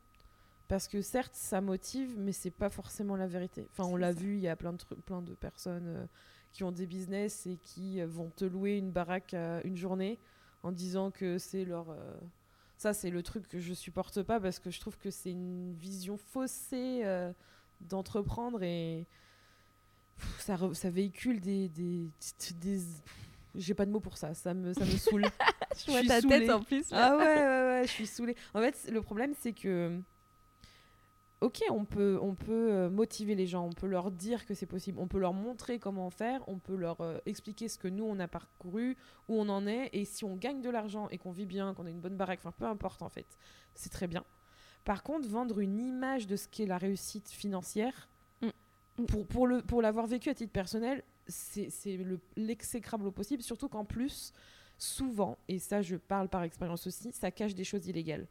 [0.66, 3.68] Parce que certes, ça motive, mais c'est pas forcément la vérité.
[3.70, 6.06] Enfin, on l'a vu, il y a plein de, plein de personnes euh,
[6.58, 10.18] qui ont des business et qui euh, vont te louer une baraque à une journée
[10.64, 11.88] en disant que c'est leur.
[11.90, 12.14] euh,
[12.78, 15.72] Ça, c'est le truc que je supporte pas parce que je trouve que c'est une
[15.74, 17.32] vision faussée euh,
[17.80, 19.06] d'entreprendre et
[20.16, 21.68] pff, ça, re- ça véhicule des.
[21.68, 22.08] des,
[22.60, 22.80] des-
[23.54, 25.26] J'ai pas de mots pour ça, ça me, ça me saoule.
[25.86, 26.40] Je vois suis ta saoulée.
[26.40, 26.86] tête en plus.
[26.90, 27.40] Ah ouais, ouais,
[27.70, 28.34] ouais, je suis saoulée.
[28.52, 30.00] En fait, le problème, c'est que.
[31.40, 34.66] Ok, on peut, on peut euh, motiver les gens, on peut leur dire que c'est
[34.66, 38.04] possible, on peut leur montrer comment faire, on peut leur euh, expliquer ce que nous,
[38.04, 38.96] on a parcouru,
[39.28, 41.86] où on en est, et si on gagne de l'argent et qu'on vit bien, qu'on
[41.86, 43.38] a une bonne baraque, enfin peu importe en fait,
[43.74, 44.24] c'est très bien.
[44.84, 48.08] Par contre, vendre une image de ce qu'est la réussite financière,
[48.98, 49.04] Mm.
[49.06, 53.42] pour, pour, le, pour l'avoir vécu à titre personnel, c'est, c'est le, l'exécrable au possible,
[53.42, 54.32] surtout qu'en plus,
[54.76, 58.26] souvent, et ça je parle par expérience aussi, ça cache des choses illégales.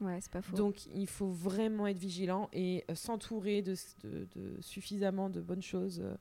[0.00, 0.56] Ouais, c'est pas faux.
[0.56, 3.74] Donc il faut vraiment être vigilant et euh, s'entourer de,
[4.04, 6.14] de- de suffisamment de bonnes choses euh,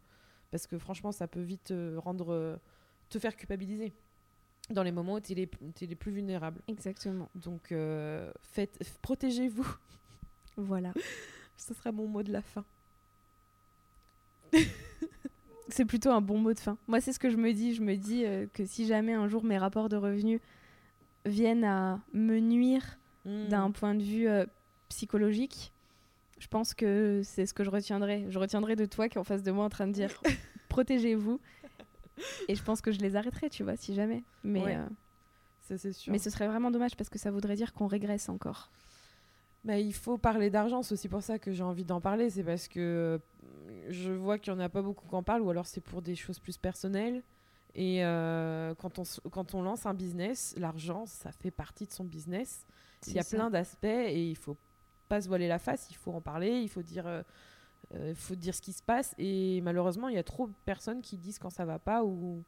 [0.50, 2.58] parce que franchement ça peut vite euh, rendre euh,
[3.10, 3.94] te faire culpabiliser
[4.72, 6.62] dans les moments où tu es, les plus vulnérables.
[6.68, 7.30] Exactement.
[7.36, 7.74] Donc
[8.42, 9.68] faites, protégez-vous.
[10.58, 10.92] Voilà.
[11.58, 12.66] Ce sera mon mot de la fin.
[15.70, 16.78] C'est plutôt un bon mot de fin.
[16.88, 17.74] Moi, c'est ce que je me dis.
[17.76, 18.24] Je me dis
[18.54, 20.40] que si jamais un jour mes rapports de revenus
[21.26, 23.47] viennent à me nuire Mm.
[23.49, 24.45] d'un point de vue euh,
[24.89, 25.72] psychologique,
[26.39, 28.26] je pense que c'est ce que je retiendrai.
[28.30, 30.09] Je retiendrai de toi qui est en face de moi en train de dire
[30.70, 31.39] protégez-vous.
[32.47, 34.24] Et je pense que je les arrêterai, tu vois, si jamais.
[34.43, 34.76] Mais, Ouais.
[34.76, 34.86] euh,
[35.61, 36.11] Ça c'est sûr.
[36.11, 38.72] mais ce serait vraiment dommage parce que ça voudrait dire qu'on régresse encore.
[39.63, 42.30] Bah, il faut parler d'argent, c'est aussi pour ça que j'ai envie d'en parler.
[42.30, 45.41] C'est parce que euh, je vois qu'il n'y en a pas beaucoup qui en parlent,
[45.41, 47.22] ou alors c'est pour des choses plus personnelles.
[47.76, 52.05] Et euh, quand, on, quand on lance un business, l'argent, ça fait partie de son
[52.05, 52.65] business.
[53.06, 53.38] Il y a ça.
[53.38, 54.58] plein d'aspects et il faut
[55.08, 57.22] pas se voiler la face, il faut en parler, il faut dire, euh,
[57.93, 59.14] euh, faut dire ce qui se passe.
[59.18, 62.43] Et malheureusement, il y a trop de personnes qui disent quand ça va pas ou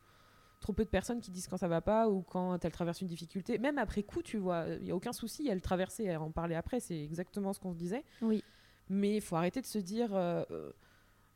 [0.60, 3.08] trop peu de personnes qui disent quand ça va pas ou quand elles traversent une
[3.08, 3.58] difficulté.
[3.60, 6.32] Même après coup, tu vois, il y a aucun souci à le traverser, à en
[6.32, 6.80] parler après.
[6.82, 8.04] C'est exactement ce qu'on se disait.
[8.22, 8.44] Oui.
[8.90, 10.10] Mais il faut arrêter de se dire.
[10.14, 10.44] euh,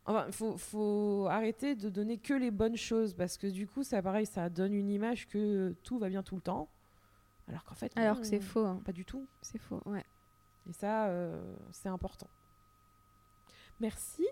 [0.05, 4.01] Enfin, faut, faut arrêter de donner que les bonnes choses parce que du coup, ça
[4.01, 6.67] pareil, ça donne une image que tout va bien tout le temps,
[7.47, 8.65] alors qu'en fait, Alors non, que c'est faux.
[8.65, 8.81] hein.
[8.85, 9.27] pas du tout.
[9.41, 10.03] C'est faux, ouais.
[10.69, 11.41] Et ça, euh,
[11.71, 12.27] c'est important.
[13.79, 14.25] Merci.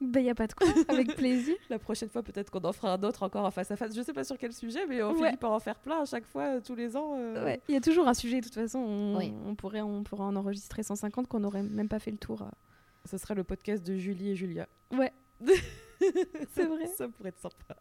[0.00, 1.56] Bah, y a pas de quoi, avec plaisir.
[1.70, 3.94] La prochaine fois, peut-être qu'on en fera un autre encore en face à face.
[3.94, 5.28] Je sais pas sur quel sujet, mais on Ouais.
[5.28, 7.14] finit par en faire plein à chaque fois, euh, tous les ans.
[7.16, 7.44] euh.
[7.44, 8.78] Ouais, il y a toujours un sujet, de toute façon.
[8.78, 9.32] On, Oui.
[9.46, 12.44] on pourrait, on pourrait en enregistrer 150 qu'on n'aurait même pas fait le tour.
[13.06, 14.68] Ce sera le podcast de Julie et Julia.
[14.92, 15.12] Ouais,
[16.52, 16.86] C'est vrai.
[16.88, 17.76] Ça pourrait être sympa.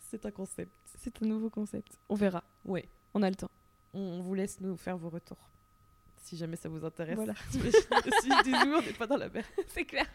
[0.00, 0.72] C'est un concept.
[0.98, 1.98] c'est un nouveau concept.
[2.08, 2.42] On verra.
[2.64, 2.88] Ouais.
[3.14, 3.50] On a le temps.
[3.94, 5.48] On, on vous laisse nous faire vos retours.
[6.16, 7.16] Si jamais ça vous intéresse.
[7.16, 7.34] Voilà.
[7.50, 7.58] si
[8.44, 9.44] dis oui, on n'est pas dans la merde.
[9.68, 10.06] C'est clair.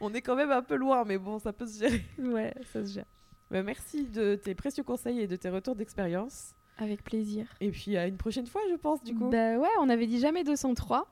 [0.00, 2.02] On est quand même un peu loin, mais bon, ça peut se gérer.
[2.18, 3.04] Ouais, ça se gère.
[3.50, 6.54] Bah, merci de tes précieux conseils et de tes retours d'expérience.
[6.78, 7.46] Avec plaisir.
[7.60, 9.28] Et puis à une prochaine fois, je pense, du coup.
[9.28, 11.06] Bah ouais, on avait dit jamais 203.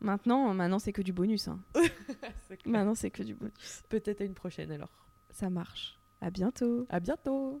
[0.00, 1.48] Maintenant, maintenant c'est que du bonus.
[1.48, 1.60] hein.
[2.66, 3.82] Maintenant, c'est que du bonus.
[3.88, 5.06] Peut-être à une prochaine alors.
[5.30, 5.98] Ça marche.
[6.22, 6.86] À bientôt.
[6.88, 7.60] À bientôt.